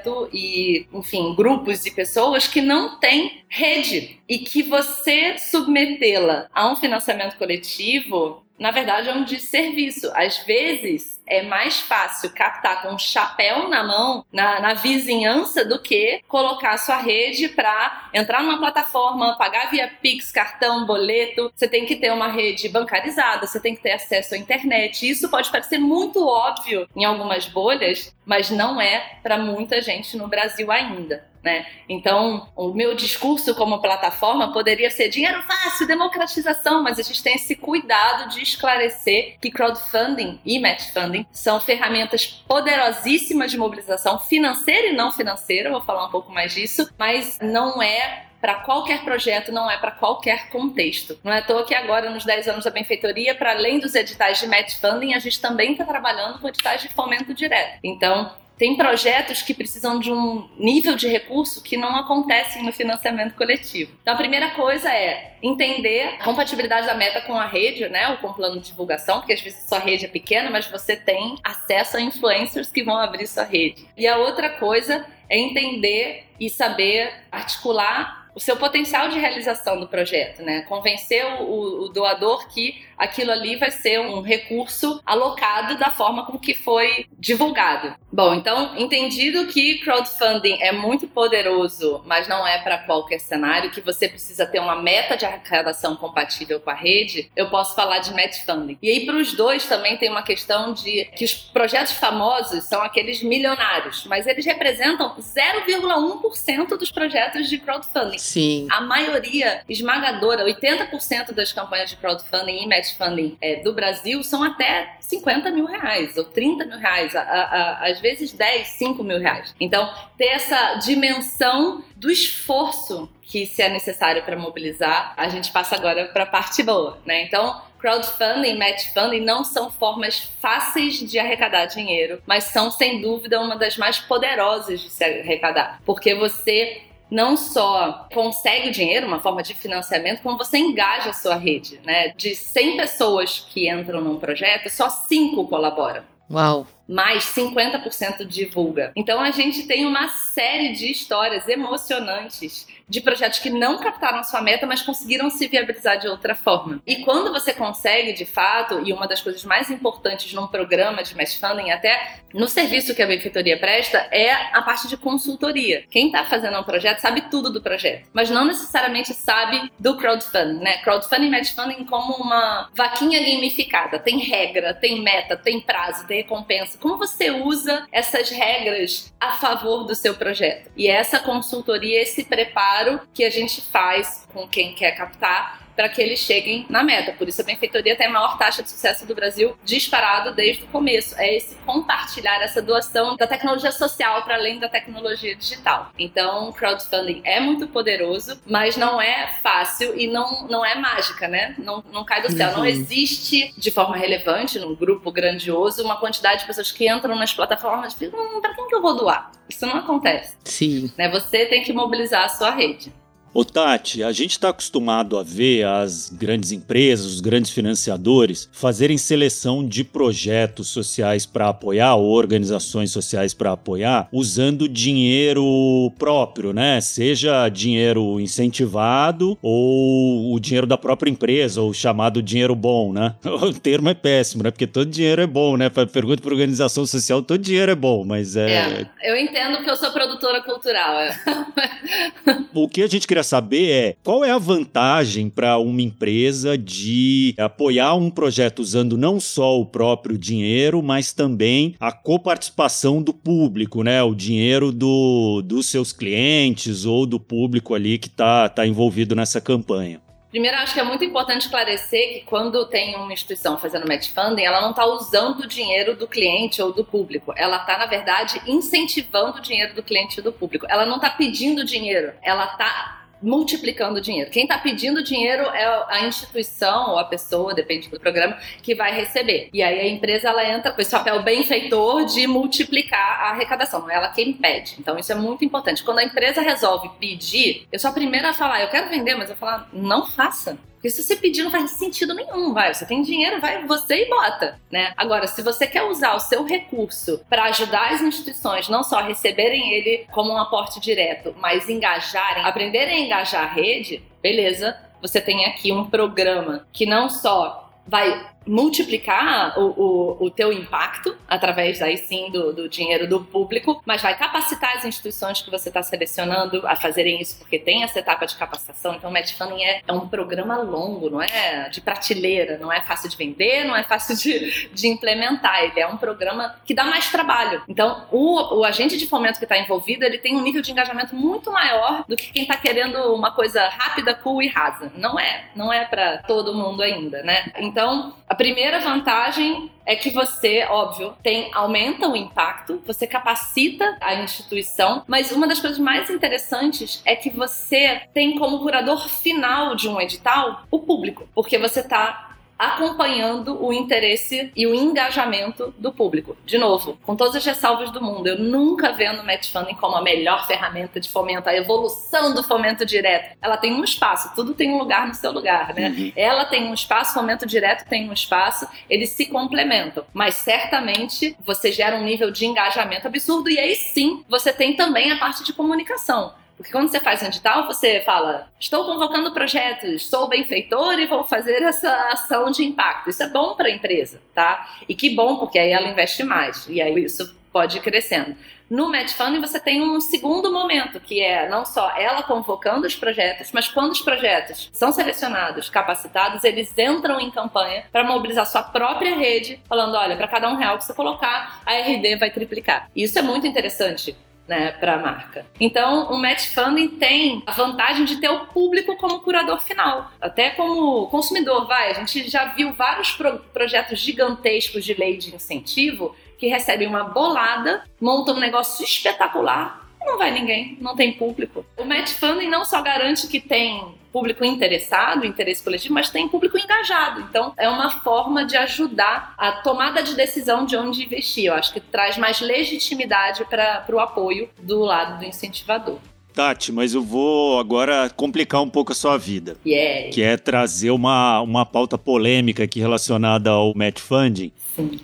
projeto 0.00 0.28
e, 0.32 0.86
enfim, 0.92 1.34
grupos 1.34 1.82
de 1.82 1.90
pessoas 1.90 2.46
que 2.46 2.60
não 2.60 2.98
têm 2.98 3.42
rede 3.48 4.18
e 4.28 4.38
que 4.38 4.62
você 4.62 5.38
submetê-la 5.38 6.48
a 6.52 6.70
um 6.70 6.76
financiamento 6.76 7.36
coletivo, 7.36 8.42
na 8.58 8.70
verdade, 8.70 9.08
é 9.08 9.14
um 9.14 9.24
desserviço. 9.24 10.10
Às 10.14 10.38
vezes, 10.38 11.19
é 11.30 11.42
mais 11.42 11.80
fácil 11.80 12.30
captar 12.34 12.82
com 12.82 12.94
um 12.94 12.98
chapéu 12.98 13.68
na 13.68 13.84
mão, 13.84 14.26
na, 14.32 14.60
na 14.60 14.74
vizinhança, 14.74 15.64
do 15.64 15.80
que 15.80 16.20
colocar 16.28 16.76
sua 16.76 16.96
rede 16.96 17.48
para 17.48 18.10
entrar 18.12 18.42
numa 18.42 18.58
plataforma, 18.58 19.38
pagar 19.38 19.70
via 19.70 19.88
Pix, 20.02 20.32
cartão, 20.32 20.84
boleto. 20.84 21.52
Você 21.54 21.68
tem 21.68 21.86
que 21.86 21.96
ter 21.96 22.12
uma 22.12 22.28
rede 22.28 22.68
bancarizada, 22.68 23.46
você 23.46 23.60
tem 23.60 23.76
que 23.76 23.82
ter 23.82 23.92
acesso 23.92 24.34
à 24.34 24.38
internet. 24.38 25.08
Isso 25.08 25.30
pode 25.30 25.50
parecer 25.50 25.78
muito 25.78 26.26
óbvio 26.26 26.88
em 26.96 27.04
algumas 27.04 27.46
bolhas, 27.46 28.14
mas 28.26 28.50
não 28.50 28.80
é 28.80 29.18
para 29.22 29.38
muita 29.38 29.80
gente 29.80 30.16
no 30.16 30.26
Brasil 30.26 30.70
ainda. 30.72 31.30
Né? 31.42 31.66
Então, 31.88 32.48
o 32.54 32.74
meu 32.74 32.94
discurso 32.94 33.54
como 33.54 33.80
plataforma 33.80 34.52
poderia 34.52 34.90
ser 34.90 35.08
dinheiro 35.08 35.42
fácil, 35.42 35.86
democratização, 35.86 36.82
mas 36.82 36.98
a 36.98 37.02
gente 37.02 37.22
tem 37.22 37.34
esse 37.34 37.56
cuidado 37.56 38.28
de 38.28 38.42
esclarecer 38.42 39.38
que 39.40 39.50
crowdfunding 39.50 40.38
e 40.44 40.58
match 40.58 40.92
são 41.32 41.60
ferramentas 41.60 42.26
poderosíssimas 42.46 43.50
de 43.50 43.58
mobilização 43.58 44.18
financeira 44.18 44.88
e 44.88 44.92
não 44.92 45.12
financeira, 45.12 45.70
vou 45.70 45.80
falar 45.80 46.06
um 46.06 46.10
pouco 46.10 46.32
mais 46.32 46.54
disso, 46.54 46.88
mas 46.98 47.38
não 47.40 47.82
é 47.82 48.24
para 48.40 48.54
qualquer 48.54 49.04
projeto, 49.04 49.52
não 49.52 49.70
é 49.70 49.76
para 49.76 49.90
qualquer 49.90 50.48
contexto. 50.48 51.18
Não 51.22 51.32
é 51.32 51.38
à 51.38 51.42
toa 51.42 51.64
que 51.64 51.74
agora, 51.74 52.08
nos 52.08 52.24
10 52.24 52.48
anos 52.48 52.64
da 52.64 52.70
benfeitoria, 52.70 53.34
para 53.34 53.52
além 53.52 53.78
dos 53.78 53.94
editais 53.94 54.40
de 54.40 54.46
match 54.46 54.76
funding, 54.76 55.12
a 55.12 55.18
gente 55.18 55.40
também 55.40 55.72
está 55.72 55.84
trabalhando 55.84 56.38
com 56.38 56.48
editais 56.48 56.80
de 56.80 56.88
fomento 56.88 57.34
direto. 57.34 57.78
Então, 57.84 58.32
tem 58.60 58.76
projetos 58.76 59.40
que 59.40 59.54
precisam 59.54 59.98
de 59.98 60.12
um 60.12 60.46
nível 60.58 60.94
de 60.94 61.08
recurso 61.08 61.62
que 61.62 61.78
não 61.78 61.96
acontecem 61.96 62.62
no 62.62 62.70
financiamento 62.70 63.34
coletivo. 63.34 63.90
Então, 64.02 64.12
a 64.12 64.16
primeira 64.18 64.50
coisa 64.50 64.92
é 64.92 65.34
entender 65.42 66.18
a 66.20 66.24
compatibilidade 66.24 66.86
da 66.86 66.94
meta 66.94 67.22
com 67.22 67.32
a 67.32 67.46
rede, 67.46 67.88
né, 67.88 68.10
ou 68.10 68.18
com 68.18 68.26
o 68.26 68.34
plano 68.34 68.60
de 68.60 68.66
divulgação, 68.66 69.20
porque 69.20 69.32
às 69.32 69.40
vezes 69.40 69.66
sua 69.66 69.78
rede 69.78 70.04
é 70.04 70.08
pequena, 70.08 70.50
mas 70.50 70.66
você 70.66 70.94
tem 70.94 71.36
acesso 71.42 71.96
a 71.96 72.02
influencers 72.02 72.70
que 72.70 72.82
vão 72.82 72.98
abrir 72.98 73.26
sua 73.26 73.44
rede. 73.44 73.88
E 73.96 74.06
a 74.06 74.18
outra 74.18 74.50
coisa 74.50 75.06
é 75.26 75.38
entender 75.38 76.26
e 76.38 76.50
saber 76.50 77.14
articular 77.32 78.19
o 78.40 78.42
seu 78.42 78.56
potencial 78.56 79.08
de 79.08 79.18
realização 79.18 79.78
do 79.78 79.86
projeto, 79.86 80.42
né? 80.42 80.62
Convencer 80.62 81.24
o, 81.42 81.84
o, 81.84 81.88
doador 81.90 82.48
que 82.48 82.82
aquilo 82.96 83.30
ali 83.30 83.56
vai 83.56 83.70
ser 83.70 84.00
um 84.00 84.22
recurso 84.22 85.00
alocado 85.04 85.76
da 85.76 85.90
forma 85.90 86.24
como 86.24 86.38
que 86.38 86.54
foi 86.54 87.06
divulgado. 87.18 87.94
Bom, 88.10 88.34
então, 88.34 88.76
entendido 88.78 89.46
que 89.46 89.78
crowdfunding 89.80 90.58
é 90.60 90.72
muito 90.72 91.06
poderoso, 91.06 92.02
mas 92.06 92.26
não 92.28 92.46
é 92.46 92.58
para 92.58 92.78
qualquer 92.78 93.20
cenário, 93.20 93.70
que 93.70 93.80
você 93.80 94.08
precisa 94.08 94.46
ter 94.46 94.58
uma 94.58 94.80
meta 94.80 95.16
de 95.16 95.26
arrecadação 95.26 95.94
compatível 95.94 96.60
com 96.60 96.70
a 96.70 96.74
rede, 96.74 97.30
eu 97.36 97.50
posso 97.50 97.74
falar 97.74 97.98
de 97.98 98.12
match 98.12 98.44
funding. 98.44 98.78
E 98.82 98.90
aí, 98.90 99.04
para 99.04 99.16
os 99.16 99.34
dois, 99.34 99.66
também 99.66 99.98
tem 99.98 100.08
uma 100.08 100.22
questão 100.22 100.72
de 100.72 101.04
que 101.16 101.24
os 101.24 101.34
projetos 101.34 101.92
famosos 101.92 102.64
são 102.64 102.80
aqueles 102.82 103.22
milionários, 103.22 104.06
mas 104.06 104.26
eles 104.26 104.46
representam 104.46 105.14
0,1% 105.16 106.76
dos 106.78 106.90
projetos 106.90 107.48
de 107.48 107.58
crowdfunding. 107.58 108.18
Sim. 108.30 108.68
A 108.70 108.80
maioria 108.80 109.62
esmagadora, 109.68 110.44
80% 110.44 111.32
das 111.32 111.52
campanhas 111.52 111.90
de 111.90 111.96
crowdfunding 111.96 112.62
e 112.62 112.66
match 112.68 112.96
funding 112.96 113.36
é, 113.40 113.56
do 113.56 113.72
Brasil 113.72 114.22
são 114.22 114.44
até 114.44 114.94
50 115.00 115.50
mil 115.50 115.66
reais 115.66 116.16
ou 116.16 116.22
30 116.22 116.64
mil 116.64 116.78
reais, 116.78 117.16
a, 117.16 117.22
a, 117.22 117.88
às 117.88 117.98
vezes 117.98 118.32
10, 118.32 118.68
5 118.68 119.02
mil 119.02 119.18
reais. 119.18 119.52
Então, 119.58 119.92
ter 120.16 120.26
essa 120.26 120.74
dimensão 120.74 121.82
do 121.96 122.08
esforço 122.08 123.10
que 123.20 123.46
se 123.46 123.62
é 123.62 123.68
necessário 123.68 124.22
para 124.22 124.36
mobilizar, 124.36 125.12
a 125.16 125.28
gente 125.28 125.50
passa 125.50 125.74
agora 125.74 126.06
para 126.06 126.22
a 126.22 126.26
parte 126.26 126.62
boa, 126.62 126.98
né? 127.04 127.24
Então, 127.24 127.60
crowdfunding, 127.80 128.56
match 128.56 128.92
funding 128.94 129.20
não 129.20 129.42
são 129.42 129.72
formas 129.72 130.30
fáceis 130.40 130.98
de 130.98 131.18
arrecadar 131.18 131.66
dinheiro, 131.66 132.22
mas 132.26 132.44
são 132.44 132.70
sem 132.70 133.00
dúvida 133.00 133.40
uma 133.40 133.56
das 133.56 133.76
mais 133.76 133.98
poderosas 133.98 134.80
de 134.80 134.90
se 134.90 135.02
arrecadar, 135.02 135.80
porque 135.84 136.14
você 136.14 136.82
não 137.10 137.36
só 137.36 138.08
consegue 138.12 138.68
o 138.68 138.72
dinheiro, 138.72 139.06
uma 139.06 139.20
forma 139.20 139.42
de 139.42 139.54
financiamento, 139.54 140.22
como 140.22 140.38
você 140.38 140.58
engaja 140.58 141.10
a 141.10 141.14
sua 141.14 141.36
rede, 141.36 141.80
né? 141.84 142.08
De 142.16 142.34
100 142.34 142.76
pessoas 142.76 143.46
que 143.50 143.68
entram 143.68 144.00
num 144.00 144.18
projeto, 144.18 144.68
só 144.70 144.88
5 144.88 145.48
colaboram. 145.48 146.02
Uau! 146.30 146.66
mais 146.90 147.22
50% 147.26 148.26
divulga. 148.26 148.90
Então 148.96 149.20
a 149.20 149.30
gente 149.30 149.62
tem 149.62 149.86
uma 149.86 150.08
série 150.08 150.72
de 150.72 150.90
histórias 150.90 151.46
emocionantes 151.46 152.66
de 152.90 153.00
projetos 153.00 153.38
que 153.38 153.48
não 153.48 153.78
captaram 153.78 154.18
a 154.18 154.24
sua 154.24 154.42
meta, 154.42 154.66
mas 154.66 154.82
conseguiram 154.82 155.30
se 155.30 155.46
viabilizar 155.46 155.98
de 155.98 156.08
outra 156.08 156.34
forma. 156.34 156.82
E 156.86 156.96
quando 156.96 157.32
você 157.32 157.54
consegue, 157.54 158.12
de 158.12 158.26
fato, 158.26 158.82
e 158.84 158.92
uma 158.92 159.06
das 159.06 159.22
coisas 159.22 159.44
mais 159.44 159.70
importantes 159.70 160.32
num 160.34 160.48
programa 160.48 161.02
de 161.02 161.16
mass 161.16 161.34
funding, 161.36 161.70
até 161.70 162.16
no 162.34 162.48
serviço 162.48 162.94
que 162.94 163.02
a 163.02 163.06
benfeitoria 163.06 163.58
presta, 163.58 164.08
é 164.10 164.32
a 164.32 164.60
parte 164.62 164.88
de 164.88 164.96
consultoria. 164.96 165.84
Quem 165.88 166.06
está 166.06 166.24
fazendo 166.24 166.58
um 166.58 166.64
projeto 166.64 166.98
sabe 166.98 167.22
tudo 167.30 167.50
do 167.50 167.62
projeto, 167.62 168.08
mas 168.12 168.28
não 168.28 168.44
necessariamente 168.44 169.14
sabe 169.14 169.70
do 169.78 169.96
crowdfunding, 169.96 170.58
né? 170.58 170.78
Crowdfunding 170.78 171.26
e 171.26 171.30
match 171.30 171.52
funding 171.54 171.84
como 171.84 172.14
uma 172.14 172.68
vaquinha 172.74 173.20
gamificada. 173.20 173.98
Tem 173.98 174.18
regra, 174.18 174.74
tem 174.74 175.00
meta, 175.00 175.36
tem 175.36 175.60
prazo, 175.60 176.06
tem 176.06 176.18
recompensa 176.18 176.80
como 176.80 176.96
você 176.96 177.30
usa 177.30 177.86
essas 177.92 178.30
regras 178.30 179.12
a 179.20 179.32
favor 179.32 179.84
do 179.84 179.94
seu 179.94 180.14
projeto? 180.14 180.70
E 180.76 180.88
essa 180.88 181.18
consultoria, 181.20 182.02
esse 182.02 182.24
preparo 182.24 182.79
que 183.12 183.24
a 183.24 183.30
gente 183.30 183.60
faz 183.60 184.26
com 184.32 184.46
quem 184.48 184.74
quer 184.74 184.92
captar 184.92 185.59
para 185.80 185.88
que 185.88 186.02
eles 186.02 186.18
cheguem 186.20 186.66
na 186.68 186.84
meta. 186.84 187.12
Por 187.12 187.26
isso 187.26 187.40
a 187.40 187.44
benfeitoria 187.44 187.96
tem 187.96 188.06
a 188.06 188.10
maior 188.10 188.36
taxa 188.36 188.62
de 188.62 188.68
sucesso 188.68 189.06
do 189.06 189.14
Brasil 189.14 189.56
disparado 189.64 190.34
desde 190.34 190.64
o 190.64 190.66
começo. 190.66 191.14
É 191.16 191.34
esse 191.34 191.54
compartilhar 191.64 192.42
essa 192.42 192.60
doação 192.60 193.16
da 193.16 193.26
tecnologia 193.26 193.72
social 193.72 194.22
para 194.22 194.34
além 194.34 194.58
da 194.58 194.68
tecnologia 194.68 195.34
digital. 195.34 195.90
Então, 195.98 196.52
crowdfunding 196.52 197.22
é 197.24 197.40
muito 197.40 197.66
poderoso, 197.66 198.38
mas 198.44 198.76
não 198.76 199.00
é 199.00 199.28
fácil 199.42 199.98
e 199.98 200.06
não, 200.06 200.46
não 200.48 200.62
é 200.62 200.74
mágica, 200.74 201.26
né? 201.26 201.54
Não, 201.56 201.82
não 201.90 202.04
cai 202.04 202.20
do 202.20 202.30
céu. 202.30 202.50
Uhum. 202.50 202.58
Não 202.58 202.66
existe 202.66 203.54
de 203.56 203.70
forma 203.70 203.96
relevante 203.96 204.58
num 204.58 204.74
grupo 204.74 205.10
grandioso 205.10 205.82
uma 205.82 205.96
quantidade 205.96 206.42
de 206.42 206.46
pessoas 206.46 206.70
que 206.70 206.86
entram 206.86 207.16
nas 207.16 207.32
plataformas 207.32 207.94
e 207.94 208.00
ficam, 208.00 208.20
hum, 208.20 208.42
para 208.42 208.54
quem 208.54 208.68
que 208.68 208.74
eu 208.74 208.82
vou 208.82 208.94
doar? 208.94 209.32
Isso 209.48 209.64
não 209.64 209.78
acontece. 209.78 210.36
Sim. 210.44 210.92
Né? 210.98 211.08
Você 211.08 211.46
tem 211.46 211.64
que 211.64 211.72
mobilizar 211.72 212.26
a 212.26 212.28
sua 212.28 212.50
rede. 212.50 212.92
Ô 213.32 213.44
Tati, 213.44 214.02
a 214.02 214.10
gente 214.10 214.32
está 214.32 214.48
acostumado 214.48 215.16
a 215.16 215.22
ver 215.22 215.64
as 215.64 216.10
grandes 216.10 216.50
empresas, 216.50 217.06
os 217.06 217.20
grandes 217.20 217.52
financiadores 217.52 218.48
fazerem 218.52 218.98
seleção 218.98 219.64
de 219.64 219.84
projetos 219.84 220.66
sociais 220.66 221.26
para 221.26 221.48
apoiar 221.48 221.94
ou 221.94 222.10
organizações 222.10 222.90
sociais 222.90 223.32
para 223.32 223.52
apoiar 223.52 224.08
usando 224.12 224.68
dinheiro 224.68 225.92
próprio, 225.96 226.52
né? 226.52 226.80
Seja 226.80 227.48
dinheiro 227.48 228.18
incentivado 228.18 229.38
ou 229.40 230.34
o 230.34 230.40
dinheiro 230.40 230.66
da 230.66 230.76
própria 230.76 231.10
empresa, 231.10 231.62
ou 231.62 231.72
chamado 231.72 232.20
dinheiro 232.20 232.56
bom, 232.56 232.92
né? 232.92 233.14
O 233.40 233.54
termo 233.54 233.88
é 233.88 233.94
péssimo, 233.94 234.42
né? 234.42 234.50
Porque 234.50 234.66
todo 234.66 234.90
dinheiro 234.90 235.22
é 235.22 235.26
bom, 235.26 235.56
né? 235.56 235.70
Pergunta 235.70 236.20
para 236.20 236.32
organização 236.32 236.84
social, 236.84 237.22
todo 237.22 237.40
dinheiro 237.40 237.70
é 237.70 237.76
bom, 237.76 238.04
mas 238.04 238.34
é... 238.34 238.50
é 238.50 238.86
eu 239.04 239.16
entendo 239.16 239.62
que 239.62 239.70
eu 239.70 239.76
sou 239.76 239.92
produtora 239.92 240.42
cultural. 240.42 240.96
O 242.52 242.68
que 242.68 242.82
a 242.82 242.86
gente 242.86 243.06
queria 243.06 243.19
saber 243.22 243.70
é 243.70 243.96
qual 244.02 244.24
é 244.24 244.30
a 244.30 244.38
vantagem 244.38 245.28
para 245.28 245.58
uma 245.58 245.82
empresa 245.82 246.56
de 246.56 247.34
apoiar 247.38 247.94
um 247.94 248.10
projeto 248.10 248.60
usando 248.60 248.96
não 248.96 249.20
só 249.20 249.58
o 249.60 249.66
próprio 249.66 250.18
dinheiro, 250.18 250.82
mas 250.82 251.12
também 251.12 251.74
a 251.78 251.92
coparticipação 251.92 253.02
do 253.02 253.12
público, 253.12 253.82
né? 253.82 254.02
O 254.02 254.14
dinheiro 254.14 254.72
do, 254.72 255.42
dos 255.42 255.66
seus 255.66 255.92
clientes 255.92 256.84
ou 256.84 257.06
do 257.06 257.20
público 257.20 257.74
ali 257.74 257.98
que 257.98 258.08
está 258.08 258.48
tá 258.48 258.66
envolvido 258.66 259.14
nessa 259.14 259.40
campanha. 259.40 260.00
Primeiro, 260.30 260.56
acho 260.58 260.74
que 260.74 260.80
é 260.80 260.84
muito 260.84 261.04
importante 261.04 261.42
esclarecer 261.42 262.14
que 262.14 262.20
quando 262.20 262.64
tem 262.66 262.94
uma 262.94 263.12
instituição 263.12 263.58
fazendo 263.58 263.86
match 263.88 264.10
funding, 264.10 264.44
ela 264.44 264.60
não 264.60 264.70
está 264.70 264.86
usando 264.86 265.40
o 265.40 265.46
dinheiro 265.46 265.96
do 265.96 266.06
cliente 266.06 266.62
ou 266.62 266.72
do 266.72 266.84
público. 266.84 267.34
Ela 267.36 267.56
está, 267.56 267.76
na 267.76 267.86
verdade, 267.86 268.40
incentivando 268.46 269.38
o 269.38 269.42
dinheiro 269.42 269.74
do 269.74 269.82
cliente 269.82 270.20
e 270.20 270.22
do 270.22 270.32
público. 270.32 270.66
Ela 270.68 270.86
não 270.86 270.96
está 270.96 271.10
pedindo 271.10 271.64
dinheiro, 271.64 272.12
ela 272.22 272.44
está 272.44 272.99
multiplicando 273.22 274.00
dinheiro. 274.00 274.30
Quem 274.30 274.44
está 274.44 274.58
pedindo 274.58 275.02
dinheiro 275.02 275.42
é 275.42 275.84
a 275.88 276.06
instituição 276.06 276.90
ou 276.90 276.98
a 276.98 277.04
pessoa, 277.04 277.54
depende 277.54 277.88
do 277.88 277.98
programa, 277.98 278.38
que 278.62 278.74
vai 278.74 278.94
receber. 278.94 279.48
E 279.52 279.62
aí 279.62 279.80
a 279.80 279.88
empresa 279.88 280.28
ela 280.28 280.44
entra 280.44 280.72
com 280.72 280.80
esse 280.80 280.90
papel 280.90 281.22
benfeitor 281.22 282.04
de 282.04 282.26
multiplicar 282.26 283.20
a 283.20 283.30
arrecadação, 283.30 283.80
não 283.80 283.90
é 283.90 283.94
ela 283.94 284.08
quem 284.08 284.32
pede. 284.32 284.76
Então 284.78 284.98
isso 284.98 285.12
é 285.12 285.14
muito 285.14 285.44
importante. 285.44 285.84
Quando 285.84 285.98
a 285.98 286.04
empresa 286.04 286.40
resolve 286.40 286.90
pedir, 286.98 287.66
eu 287.70 287.78
sou 287.78 287.90
a 287.90 287.94
primeira 287.94 288.30
a 288.30 288.34
falar, 288.34 288.62
eu 288.62 288.68
quero 288.68 288.88
vender, 288.88 289.14
mas 289.14 289.30
eu 289.30 289.36
falar, 289.36 289.68
não 289.72 290.06
faça. 290.06 290.58
Porque 290.80 290.88
se 290.88 291.02
você 291.02 291.14
pedir 291.14 291.42
não 291.42 291.50
faz 291.50 291.72
sentido 291.72 292.14
nenhum, 292.14 292.54
vai. 292.54 292.72
Você 292.72 292.86
tem 292.86 293.02
dinheiro, 293.02 293.38
vai 293.38 293.66
você 293.66 294.06
e 294.06 294.08
bota, 294.08 294.58
né? 294.72 294.94
Agora, 294.96 295.26
se 295.26 295.42
você 295.42 295.66
quer 295.66 295.82
usar 295.82 296.14
o 296.14 296.20
seu 296.20 296.42
recurso 296.42 297.20
para 297.28 297.44
ajudar 297.44 297.92
as 297.92 298.00
instituições 298.00 298.66
não 298.70 298.82
só 298.82 299.02
receberem 299.02 299.74
ele 299.74 300.06
como 300.10 300.32
um 300.32 300.38
aporte 300.38 300.80
direto, 300.80 301.36
mas 301.38 301.68
engajarem, 301.68 302.44
aprenderem 302.44 302.94
a 302.94 303.00
engajar 303.00 303.44
a 303.44 303.52
rede, 303.52 304.02
beleza. 304.22 304.74
Você 305.02 305.20
tem 305.20 305.44
aqui 305.44 305.70
um 305.70 305.84
programa 305.84 306.66
que 306.72 306.86
não 306.86 307.10
só 307.10 307.70
vai 307.86 308.29
multiplicar 308.46 309.58
o, 309.58 309.62
o, 309.62 310.26
o 310.26 310.30
teu 310.30 310.52
impacto 310.52 311.16
através 311.28 311.80
aí 311.82 311.96
sim 311.96 312.30
do, 312.30 312.52
do 312.52 312.68
dinheiro 312.68 313.08
do 313.08 313.24
público, 313.24 313.82
mas 313.84 314.02
vai 314.02 314.16
capacitar 314.16 314.76
as 314.76 314.84
instituições 314.84 315.40
que 315.40 315.50
você 315.50 315.68
está 315.68 315.82
selecionando 315.82 316.66
a 316.66 316.74
fazerem 316.74 317.20
isso, 317.20 317.38
porque 317.38 317.58
tem 317.58 317.82
essa 317.82 317.98
etapa 317.98 318.26
de 318.26 318.36
capacitação. 318.36 318.94
Então, 318.94 319.10
o 319.10 319.12
Match 319.12 319.32
Funding 319.34 319.62
é, 319.62 319.82
é 319.86 319.92
um 319.92 320.08
programa 320.08 320.56
longo, 320.58 321.10
não 321.10 321.22
é 321.22 321.68
de 321.68 321.80
prateleira, 321.80 322.58
não 322.58 322.72
é 322.72 322.80
fácil 322.80 323.08
de 323.08 323.16
vender, 323.16 323.64
não 323.64 323.76
é 323.76 323.82
fácil 323.82 324.16
de, 324.16 324.68
de 324.72 324.88
implementar. 324.88 325.64
Ele 325.64 325.80
é 325.80 325.86
um 325.86 325.96
programa 325.96 326.56
que 326.64 326.74
dá 326.74 326.84
mais 326.84 327.10
trabalho. 327.10 327.62
Então, 327.68 328.06
o, 328.10 328.60
o 328.60 328.64
agente 328.64 328.96
de 328.96 329.06
fomento 329.06 329.38
que 329.38 329.44
está 329.44 329.58
envolvido, 329.58 330.04
ele 330.04 330.18
tem 330.18 330.36
um 330.36 330.42
nível 330.42 330.62
de 330.62 330.72
engajamento 330.72 331.14
muito 331.14 331.52
maior 331.52 332.04
do 332.08 332.16
que 332.16 332.32
quem 332.32 332.42
está 332.42 332.56
querendo 332.56 333.14
uma 333.14 333.30
coisa 333.32 333.68
rápida, 333.68 334.14
cool 334.14 334.42
e 334.42 334.48
rasa. 334.48 334.92
Não 334.96 335.18
é, 335.18 335.44
não 335.54 335.72
é 335.72 335.84
para 335.84 336.18
todo 336.18 336.54
mundo 336.54 336.82
ainda, 336.82 337.22
né? 337.22 337.52
Então, 337.56 338.14
a 338.28 338.34
primeira 338.40 338.80
vantagem 338.80 339.70
é 339.84 339.94
que 339.94 340.08
você, 340.08 340.64
óbvio, 340.64 341.12
tem 341.22 341.50
aumenta 341.52 342.08
o 342.08 342.16
impacto, 342.16 342.82
você 342.86 343.06
capacita 343.06 343.98
a 344.00 344.14
instituição, 344.14 345.04
mas 345.06 345.30
uma 345.30 345.46
das 345.46 345.60
coisas 345.60 345.78
mais 345.78 346.08
interessantes 346.08 347.02
é 347.04 347.14
que 347.14 347.28
você 347.28 348.00
tem 348.14 348.38
como 348.38 348.60
curador 348.60 349.06
final 349.10 349.74
de 349.74 349.90
um 349.90 350.00
edital 350.00 350.62
o 350.70 350.78
público, 350.78 351.28
porque 351.34 351.58
você 351.58 351.80
está 351.80 352.29
acompanhando 352.60 353.64
o 353.64 353.72
interesse 353.72 354.52
e 354.54 354.66
o 354.66 354.74
engajamento 354.74 355.72
do 355.78 355.90
público. 355.90 356.36
De 356.44 356.58
novo, 356.58 356.98
com 357.02 357.16
todas 357.16 357.36
as 357.36 357.44
ressalvas 357.46 357.90
do 357.90 358.02
mundo, 358.02 358.26
eu 358.26 358.38
nunca 358.38 358.92
vendo 358.92 359.22
o 359.22 359.24
Match 359.24 359.50
Funding 359.50 359.76
como 359.76 359.96
a 359.96 360.02
melhor 360.02 360.46
ferramenta 360.46 361.00
de 361.00 361.08
fomento, 361.08 361.48
a 361.48 361.56
evolução 361.56 362.34
do 362.34 362.42
fomento 362.42 362.84
direto. 362.84 363.34
Ela 363.40 363.56
tem 363.56 363.72
um 363.72 363.82
espaço, 363.82 364.34
tudo 364.34 364.52
tem 364.52 364.70
um 364.70 364.76
lugar 364.76 365.08
no 365.08 365.14
seu 365.14 365.32
lugar, 365.32 365.72
né? 365.72 365.88
Uhum. 365.88 366.12
Ela 366.14 366.44
tem 366.44 366.66
um 366.66 366.74
espaço, 366.74 367.14
fomento 367.14 367.46
direto 367.46 367.88
tem 367.88 368.10
um 368.10 368.12
espaço, 368.12 368.68
eles 368.90 369.08
se 369.08 369.24
complementam, 369.24 370.04
mas 370.12 370.34
certamente 370.34 371.34
você 371.40 371.72
gera 371.72 371.96
um 371.96 372.04
nível 372.04 372.30
de 372.30 372.44
engajamento 372.44 373.06
absurdo 373.06 373.48
e 373.48 373.58
aí 373.58 373.74
sim 373.74 374.22
você 374.28 374.52
tem 374.52 374.76
também 374.76 375.10
a 375.10 375.16
parte 375.16 375.42
de 375.42 375.54
comunicação. 375.54 376.34
Porque 376.60 376.72
quando 376.72 376.90
você 376.90 377.00
faz 377.00 377.22
um 377.22 377.26
edital, 377.26 377.66
você 377.66 378.02
fala: 378.04 378.46
estou 378.60 378.84
convocando 378.84 379.32
projetos, 379.32 380.06
sou 380.06 380.28
benfeitor 380.28 380.98
e 380.98 381.06
vou 381.06 381.24
fazer 381.24 381.62
essa 381.62 381.90
ação 382.12 382.50
de 382.50 382.62
impacto. 382.62 383.08
Isso 383.08 383.22
é 383.22 383.30
bom 383.30 383.54
para 383.54 383.68
a 383.68 383.70
empresa, 383.70 384.20
tá? 384.34 384.68
E 384.86 384.94
que 384.94 385.08
bom, 385.16 385.38
porque 385.38 385.58
aí 385.58 385.70
ela 385.70 385.88
investe 385.88 386.22
mais. 386.22 386.68
E 386.68 386.82
aí 386.82 387.02
isso 387.02 387.34
pode 387.50 387.78
ir 387.78 387.80
crescendo. 387.80 388.36
No 388.68 388.90
Match 388.90 389.12
Funding 389.12 389.40
você 389.40 389.58
tem 389.58 389.82
um 389.82 390.02
segundo 390.02 390.52
momento, 390.52 391.00
que 391.00 391.22
é 391.22 391.48
não 391.48 391.64
só 391.64 391.96
ela 391.96 392.22
convocando 392.22 392.86
os 392.86 392.94
projetos, 392.94 393.50
mas 393.52 393.66
quando 393.66 393.92
os 393.92 394.02
projetos 394.02 394.68
são 394.70 394.92
selecionados, 394.92 395.70
capacitados, 395.70 396.44
eles 396.44 396.76
entram 396.76 397.18
em 397.18 397.30
campanha 397.30 397.84
para 397.90 398.04
mobilizar 398.04 398.46
sua 398.46 398.62
própria 398.62 399.16
rede, 399.16 399.58
falando: 399.66 399.94
olha, 399.94 400.14
para 400.14 400.28
cada 400.28 400.50
um 400.50 400.56
real 400.56 400.76
que 400.76 400.84
você 400.84 400.92
colocar, 400.92 401.62
a 401.64 401.72
RD 401.72 402.16
vai 402.16 402.30
triplicar. 402.30 402.90
E 402.94 403.02
isso 403.02 403.18
é 403.18 403.22
muito 403.22 403.46
interessante 403.46 404.14
né, 404.50 404.72
para 404.72 404.94
a 404.94 404.98
marca. 404.98 405.46
Então, 405.60 406.10
o 406.10 406.18
match 406.20 406.48
funding 406.48 406.88
tem 406.88 407.40
a 407.46 407.52
vantagem 407.52 408.04
de 408.04 408.16
ter 408.16 408.28
o 408.28 408.46
público 408.46 408.96
como 408.96 409.20
curador 409.20 409.60
final, 409.60 410.10
até 410.20 410.50
como 410.50 411.06
consumidor, 411.06 411.68
vai. 411.68 411.92
A 411.92 411.94
gente 411.94 412.28
já 412.28 412.46
viu 412.46 412.72
vários 412.72 413.12
pro 413.12 413.38
projetos 413.52 414.00
gigantescos 414.00 414.84
de 414.84 414.92
lei 414.94 415.16
de 415.16 415.32
incentivo 415.32 416.16
que 416.36 416.48
recebem 416.48 416.88
uma 416.88 417.04
bolada, 417.04 417.84
montam 418.00 418.34
um 418.34 418.40
negócio 418.40 418.84
espetacular 418.84 419.79
não 420.04 420.18
vai 420.18 420.30
ninguém, 420.30 420.76
não 420.80 420.96
tem 420.96 421.12
público. 421.12 421.64
O 421.76 421.84
match 421.84 422.10
funding 422.10 422.48
não 422.48 422.64
só 422.64 422.82
garante 422.82 423.26
que 423.26 423.40
tem 423.40 423.94
público 424.12 424.44
interessado, 424.44 425.24
interesse 425.24 425.62
coletivo, 425.62 425.94
mas 425.94 426.10
tem 426.10 426.28
público 426.28 426.58
engajado. 426.58 427.20
Então, 427.20 427.52
é 427.56 427.68
uma 427.68 427.90
forma 427.90 428.44
de 428.44 428.56
ajudar 428.56 429.34
a 429.38 429.52
tomada 429.52 430.02
de 430.02 430.14
decisão 430.14 430.64
de 430.64 430.76
onde 430.76 431.04
investir. 431.04 431.44
Eu 431.46 431.54
acho 431.54 431.72
que 431.72 431.80
traz 431.80 432.18
mais 432.18 432.40
legitimidade 432.40 433.44
para 433.44 433.84
o 433.92 434.00
apoio 434.00 434.48
do 434.60 434.80
lado 434.80 435.18
do 435.18 435.24
incentivador. 435.24 435.98
Tati, 436.32 436.72
mas 436.72 436.94
eu 436.94 437.02
vou 437.02 437.58
agora 437.58 438.08
complicar 438.08 438.62
um 438.62 438.68
pouco 438.68 438.92
a 438.92 438.94
sua 438.94 439.18
vida. 439.18 439.56
Yeah. 439.66 440.10
Que 440.10 440.22
é 440.22 440.36
trazer 440.36 440.90
uma, 440.90 441.40
uma 441.40 441.66
pauta 441.66 441.98
polêmica 441.98 442.64
aqui 442.64 442.80
relacionada 442.80 443.50
ao 443.50 443.74
match 443.74 443.98
funding. 443.98 444.52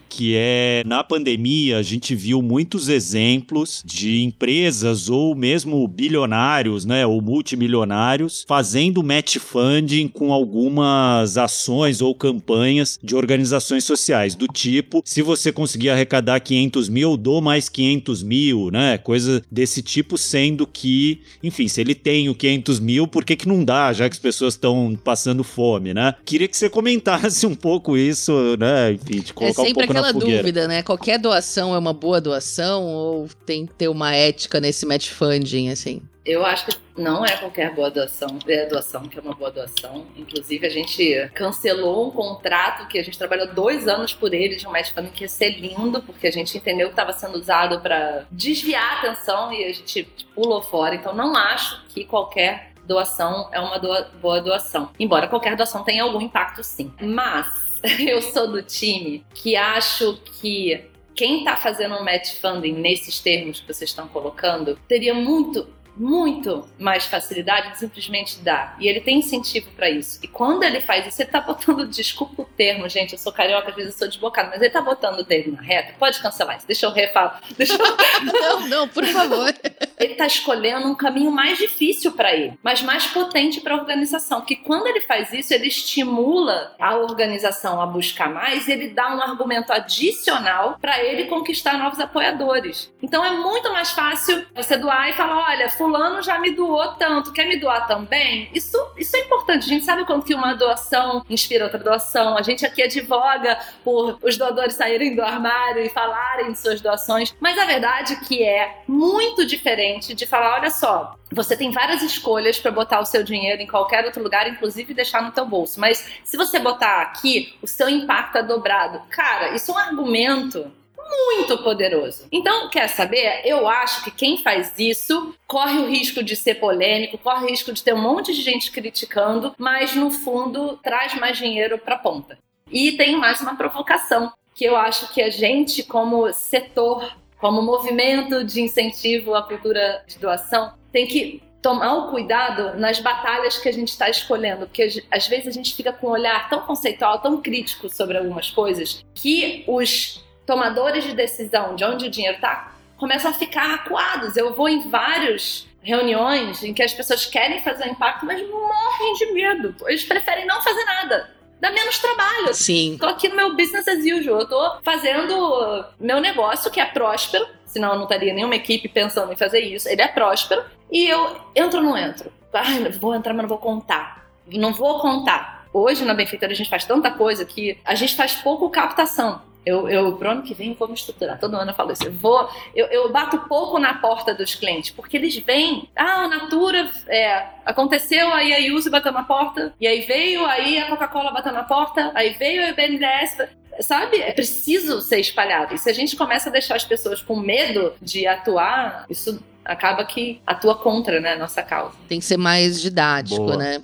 Que 0.08 0.34
é 0.36 0.82
na 0.86 1.04
pandemia 1.04 1.78
a 1.78 1.82
gente 1.82 2.14
viu 2.14 2.40
muitos 2.40 2.88
exemplos 2.88 3.82
de 3.84 4.22
empresas 4.22 5.10
ou 5.10 5.34
mesmo 5.34 5.86
bilionários, 5.86 6.84
né, 6.84 7.06
ou 7.06 7.20
multimilionários 7.20 8.44
fazendo 8.48 9.02
match 9.02 9.36
funding 9.36 10.08
com 10.08 10.32
algumas 10.32 11.36
ações 11.36 12.00
ou 12.00 12.14
campanhas 12.14 12.98
de 13.02 13.14
organizações 13.14 13.84
sociais 13.84 14.34
do 14.34 14.46
tipo, 14.46 15.02
se 15.04 15.22
você 15.22 15.52
conseguir 15.52 15.90
arrecadar 15.90 16.40
500 16.40 16.88
mil, 16.88 17.16
dou 17.16 17.40
mais 17.40 17.68
500 17.68 18.22
mil, 18.22 18.70
né, 18.70 18.98
coisa 18.98 19.42
desse 19.50 19.82
tipo, 19.82 20.16
sendo 20.16 20.66
que, 20.66 21.20
enfim, 21.42 21.68
se 21.68 21.80
ele 21.80 21.94
tem 21.94 22.28
o 22.28 22.34
500 22.34 22.80
mil, 22.80 23.06
por 23.06 23.24
que 23.24 23.36
que 23.36 23.48
não 23.48 23.64
dá, 23.64 23.92
já 23.92 24.08
que 24.08 24.14
as 24.14 24.20
pessoas 24.20 24.54
estão 24.54 24.98
passando 25.02 25.44
fome, 25.44 25.92
né? 25.92 26.14
Queria 26.24 26.48
que 26.48 26.56
você 26.56 26.68
comentasse 26.68 27.46
um 27.46 27.54
pouco 27.54 27.96
isso, 27.96 28.56
né, 28.58 28.92
enfim, 28.92 29.20
de 29.20 29.32
colocar 29.32 29.62
um 29.74 29.80
aquela 29.80 30.12
dúvida, 30.12 30.68
né? 30.68 30.82
Qualquer 30.82 31.18
doação 31.18 31.74
é 31.74 31.78
uma 31.78 31.92
boa 31.92 32.20
doação 32.20 32.84
ou 32.84 33.28
tem 33.44 33.66
que 33.66 33.74
ter 33.74 33.88
uma 33.88 34.14
ética 34.14 34.60
nesse 34.60 34.84
match 34.86 35.10
funding, 35.10 35.70
assim? 35.70 36.02
Eu 36.24 36.44
acho 36.44 36.66
que 36.66 36.76
não 36.96 37.24
é 37.24 37.36
qualquer 37.36 37.72
boa 37.72 37.88
doação, 37.88 38.36
é 38.48 38.66
doação 38.66 39.06
que 39.06 39.16
é 39.16 39.22
uma 39.22 39.34
boa 39.34 39.48
doação. 39.48 40.06
Inclusive, 40.16 40.66
a 40.66 40.70
gente 40.70 41.30
cancelou 41.32 42.08
um 42.08 42.10
contrato 42.10 42.88
que 42.88 42.98
a 42.98 43.04
gente 43.04 43.16
trabalhou 43.16 43.46
dois 43.54 43.86
anos 43.86 44.12
por 44.12 44.34
ele 44.34 44.56
de 44.56 44.66
um 44.66 44.72
match 44.72 44.90
funding 44.92 45.10
que 45.10 45.22
ia 45.22 45.28
ser 45.28 45.50
lindo, 45.50 46.02
porque 46.02 46.26
a 46.26 46.32
gente 46.32 46.58
entendeu 46.58 46.88
que 46.88 46.94
estava 46.94 47.12
sendo 47.12 47.38
usado 47.38 47.80
para 47.80 48.26
desviar 48.30 48.96
a 48.96 48.98
atenção 48.98 49.52
e 49.52 49.64
a 49.64 49.72
gente 49.72 50.02
pulou 50.34 50.60
fora. 50.60 50.96
Então, 50.96 51.14
não 51.14 51.36
acho 51.36 51.84
que 51.90 52.04
qualquer 52.04 52.72
doação 52.84 53.48
é 53.52 53.60
uma 53.60 53.78
doa 53.78 54.10
boa 54.20 54.40
doação. 54.40 54.90
Embora 54.98 55.28
qualquer 55.28 55.54
doação 55.54 55.84
tenha 55.84 56.02
algum 56.02 56.20
impacto, 56.20 56.62
sim. 56.64 56.92
Mas 57.00 57.65
eu 58.06 58.20
sou 58.22 58.50
do 58.50 58.62
time 58.62 59.24
que 59.34 59.56
acho 59.56 60.20
que 60.40 60.84
quem 61.14 61.38
está 61.38 61.56
fazendo 61.56 61.94
um 61.96 62.04
match 62.04 62.34
funding 62.40 62.72
nesses 62.72 63.20
termos 63.20 63.60
que 63.60 63.66
vocês 63.66 63.90
estão 63.90 64.06
colocando 64.06 64.78
teria 64.86 65.14
muito 65.14 65.74
muito 65.96 66.68
mais 66.78 67.06
facilidade 67.06 67.72
de 67.72 67.78
simplesmente 67.78 68.38
dar. 68.40 68.76
E 68.78 68.86
ele 68.86 69.00
tem 69.00 69.18
incentivo 69.18 69.70
para 69.70 69.88
isso. 69.88 70.18
E 70.22 70.28
quando 70.28 70.62
ele 70.62 70.80
faz 70.80 71.06
isso, 71.06 71.22
ele 71.22 71.30
tá 71.30 71.40
botando, 71.40 71.86
desculpa 71.88 72.42
o 72.42 72.44
termo, 72.44 72.88
gente, 72.88 73.12
eu 73.12 73.18
sou 73.18 73.32
carioca, 73.32 73.70
às 73.70 73.74
vezes 73.74 73.92
eu 73.92 73.98
sou 73.98 74.08
desbocada, 74.08 74.50
mas 74.50 74.60
ele 74.60 74.70
tá 74.70 74.82
botando 74.82 75.20
o 75.20 75.24
dedo 75.24 75.52
na 75.52 75.62
reta. 75.62 75.94
Pode 75.98 76.20
cancelar 76.20 76.58
isso, 76.58 76.66
deixa 76.66 76.86
eu 76.86 76.90
refalar. 76.90 77.40
Deixa 77.56 77.74
eu... 77.74 77.78
não, 78.30 78.68
não, 78.68 78.88
por 78.88 79.06
favor. 79.06 79.54
Ele 79.98 80.14
tá 80.14 80.26
escolhendo 80.26 80.86
um 80.88 80.94
caminho 80.94 81.30
mais 81.30 81.58
difícil 81.58 82.12
para 82.12 82.34
ele, 82.34 82.58
mas 82.62 82.82
mais 82.82 83.06
potente 83.06 83.60
para 83.60 83.74
a 83.74 83.78
organização. 83.78 84.42
Que 84.42 84.56
quando 84.56 84.86
ele 84.86 85.00
faz 85.00 85.32
isso, 85.32 85.54
ele 85.54 85.68
estimula 85.68 86.74
a 86.78 86.96
organização 86.96 87.80
a 87.80 87.86
buscar 87.86 88.28
mais 88.28 88.68
ele 88.68 88.88
dá 88.88 89.14
um 89.14 89.20
argumento 89.20 89.72
adicional 89.72 90.78
para 90.80 91.02
ele 91.02 91.24
conquistar 91.24 91.78
novos 91.78 91.98
apoiadores. 92.00 92.92
Então 93.02 93.24
é 93.24 93.30
muito 93.30 93.70
mais 93.72 93.90
fácil 93.92 94.44
você 94.54 94.76
doar 94.76 95.10
e 95.10 95.14
falar: 95.14 95.50
olha, 95.50 95.68
fulano 95.70 96.22
já 96.22 96.38
me 96.38 96.50
doou 96.50 96.88
tanto, 96.94 97.32
quer 97.32 97.46
me 97.46 97.56
doar 97.56 97.86
também? 97.86 98.50
Isso, 98.54 98.76
isso 98.96 99.16
é 99.16 99.20
importante. 99.20 99.64
A 99.64 99.68
gente 99.68 99.84
sabe 99.84 100.04
quando 100.04 100.24
que 100.24 100.34
uma 100.34 100.54
doação 100.54 101.24
inspira 101.28 101.64
outra 101.64 101.78
doação. 101.78 102.36
A 102.36 102.42
gente 102.42 102.66
aqui 102.66 102.82
advoga 102.82 103.58
por 103.84 104.18
os 104.22 104.36
doadores 104.36 104.74
saírem 104.74 105.14
do 105.14 105.22
armário 105.22 105.82
e 105.82 105.88
falarem 105.88 106.52
de 106.52 106.58
suas 106.58 106.80
doações. 106.80 107.34
Mas 107.40 107.58
a 107.58 107.64
verdade 107.64 108.14
é 108.14 108.16
que 108.16 108.42
é 108.42 108.82
muito 108.86 109.46
diferente 109.46 109.85
de 109.94 110.26
falar: 110.26 110.54
olha 110.54 110.70
só, 110.70 111.16
você 111.32 111.56
tem 111.56 111.70
várias 111.70 112.02
escolhas 112.02 112.58
para 112.58 112.70
botar 112.70 113.00
o 113.00 113.06
seu 113.06 113.22
dinheiro 113.22 113.62
em 113.62 113.66
qualquer 113.66 114.04
outro 114.04 114.22
lugar, 114.22 114.48
inclusive 114.48 114.94
deixar 114.94 115.22
no 115.22 115.32
teu 115.32 115.46
bolso. 115.46 115.80
Mas 115.80 116.08
se 116.24 116.36
você 116.36 116.58
botar 116.58 117.02
aqui, 117.02 117.54
o 117.62 117.66
seu 117.66 117.88
impacto 117.88 118.38
é 118.38 118.42
dobrado. 118.42 119.00
Cara, 119.10 119.54
isso 119.54 119.70
é 119.70 119.74
um 119.74 119.78
argumento 119.78 120.70
muito 121.08 121.58
poderoso. 121.58 122.26
Então, 122.32 122.68
quer 122.68 122.88
saber? 122.88 123.42
Eu 123.44 123.68
acho 123.68 124.02
que 124.04 124.10
quem 124.10 124.38
faz 124.38 124.72
isso 124.78 125.34
corre 125.46 125.78
o 125.78 125.88
risco 125.88 126.22
de 126.22 126.34
ser 126.34 126.56
polêmico, 126.56 127.18
corre 127.18 127.44
o 127.44 127.48
risco 127.48 127.72
de 127.72 127.82
ter 127.82 127.94
um 127.94 128.02
monte 128.02 128.34
de 128.34 128.42
gente 128.42 128.70
criticando, 128.70 129.54
mas 129.58 129.94
no 129.94 130.10
fundo 130.10 130.78
traz 130.82 131.14
mais 131.14 131.38
dinheiro 131.38 131.78
para 131.78 131.94
a 131.94 131.98
ponta. 131.98 132.38
E 132.70 132.92
tem 132.92 133.16
mais 133.16 133.40
uma 133.40 133.56
provocação, 133.56 134.32
que 134.54 134.64
eu 134.64 134.76
acho 134.76 135.12
que 135.12 135.22
a 135.22 135.30
gente, 135.30 135.82
como 135.84 136.32
setor, 136.32 137.16
como 137.46 137.62
movimento 137.62 138.42
de 138.42 138.60
incentivo 138.60 139.32
à 139.32 139.40
cultura 139.40 140.02
de 140.04 140.18
doação, 140.18 140.72
tem 140.90 141.06
que 141.06 141.40
tomar 141.62 141.94
o 141.94 142.10
cuidado 142.10 142.76
nas 142.76 142.98
batalhas 142.98 143.56
que 143.56 143.68
a 143.68 143.72
gente 143.72 143.86
está 143.86 144.10
escolhendo, 144.10 144.66
porque 144.66 145.04
às 145.08 145.28
vezes 145.28 145.46
a 145.46 145.52
gente 145.52 145.72
fica 145.72 145.92
com 145.92 146.08
um 146.08 146.10
olhar 146.10 146.48
tão 146.48 146.62
conceitual, 146.62 147.20
tão 147.20 147.40
crítico 147.40 147.88
sobre 147.88 148.18
algumas 148.18 148.50
coisas, 148.50 149.04
que 149.14 149.62
os 149.68 150.24
tomadores 150.44 151.04
de 151.04 151.14
decisão 151.14 151.76
de 151.76 151.84
onde 151.84 152.06
o 152.06 152.10
dinheiro 152.10 152.34
está 152.34 152.74
começam 152.96 153.30
a 153.30 153.34
ficar 153.34 153.72
acuados. 153.74 154.36
Eu 154.36 154.52
vou 154.52 154.68
em 154.68 154.90
vários 154.90 155.68
reuniões 155.80 156.64
em 156.64 156.74
que 156.74 156.82
as 156.82 156.92
pessoas 156.92 157.26
querem 157.26 157.62
fazer 157.62 157.86
impacto, 157.86 158.26
mas 158.26 158.42
morrem 158.50 159.14
de 159.14 159.32
medo. 159.32 159.72
Eles 159.86 160.02
preferem 160.02 160.46
não 160.46 160.60
fazer 160.60 160.84
nada. 160.84 161.35
Dá 161.60 161.70
menos 161.70 161.98
trabalho. 161.98 162.54
Sim. 162.54 162.96
Tô 163.00 163.06
aqui 163.06 163.28
no 163.28 163.36
meu 163.36 163.56
business 163.56 163.88
as 163.88 163.98
usual. 163.98 164.40
Eu 164.40 164.48
tô 164.48 164.76
fazendo 164.82 165.84
meu 165.98 166.20
negócio, 166.20 166.70
que 166.70 166.80
é 166.80 166.84
próspero. 166.84 167.46
Senão 167.64 167.90
eu 167.90 167.96
não 167.96 168.04
estaria 168.04 168.32
nenhuma 168.32 168.56
equipe 168.56 168.88
pensando 168.88 169.32
em 169.32 169.36
fazer 169.36 169.60
isso. 169.60 169.88
Ele 169.88 170.02
é 170.02 170.08
próspero. 170.08 170.64
E 170.90 171.06
eu 171.06 171.36
entro 171.54 171.78
ou 171.78 171.84
não 171.84 171.96
entro? 171.96 172.32
Ai, 172.52 172.90
vou 172.90 173.14
entrar, 173.14 173.34
mas 173.34 173.42
não 173.42 173.48
vou 173.48 173.58
contar. 173.58 174.26
Não 174.46 174.72
vou 174.72 175.00
contar. 175.00 175.66
Hoje 175.72 176.04
na 176.04 176.14
Benfeitora 176.14 176.52
a 176.52 176.54
gente 176.54 176.70
faz 176.70 176.84
tanta 176.84 177.10
coisa 177.10 177.44
que 177.44 177.78
a 177.84 177.94
gente 177.94 178.14
faz 178.14 178.34
pouco 178.34 178.70
captação. 178.70 179.42
Eu, 179.66 179.88
eu, 179.88 180.16
pro 180.16 180.30
ano 180.30 180.42
que 180.42 180.54
vem, 180.54 180.74
vou 180.74 180.86
me 180.86 180.94
estruturar. 180.94 181.40
Todo 181.40 181.56
ano 181.56 181.72
eu 181.72 181.74
falo 181.74 181.92
isso. 181.92 182.04
Eu, 182.04 182.12
vou, 182.12 182.48
eu, 182.72 182.86
eu 182.86 183.10
bato 183.10 183.36
pouco 183.48 183.80
na 183.80 183.94
porta 183.94 184.32
dos 184.32 184.54
clientes, 184.54 184.90
porque 184.90 185.16
eles 185.16 185.36
vêm. 185.38 185.90
Ah, 185.96 186.22
a 186.22 186.28
Natura 186.28 186.88
é, 187.08 187.46
aconteceu, 187.64 188.32
aí 188.32 188.54
a 188.54 188.58
Yuzi 188.58 188.88
bateu 188.88 189.10
na 189.10 189.24
porta, 189.24 189.74
e 189.80 189.86
aí 189.88 190.02
veio, 190.02 190.46
aí 190.46 190.78
a 190.78 190.88
Coca-Cola 190.88 191.32
bateu 191.32 191.52
na 191.52 191.64
porta, 191.64 192.12
aí 192.14 192.34
veio 192.34 192.68
a 192.68 192.72
BNDES. 192.72 193.48
Sabe? 193.80 194.22
É 194.22 194.32
preciso 194.32 195.02
ser 195.02 195.18
espalhado. 195.20 195.74
E 195.74 195.78
se 195.78 195.90
a 195.90 195.92
gente 195.92 196.16
começa 196.16 196.48
a 196.48 196.52
deixar 196.52 196.76
as 196.76 196.84
pessoas 196.84 197.20
com 197.20 197.36
medo 197.36 197.92
de 198.00 198.26
atuar, 198.26 199.04
isso 199.10 199.38
acaba 199.66 200.04
que 200.04 200.40
atua 200.46 200.76
contra 200.76 201.20
né, 201.20 201.32
a 201.32 201.38
nossa 201.38 201.62
causa. 201.62 201.94
Tem 202.08 202.18
que 202.18 202.24
ser 202.24 202.38
mais 202.38 202.80
didático, 202.80 203.44
Boa. 203.44 203.56
né? 203.56 203.82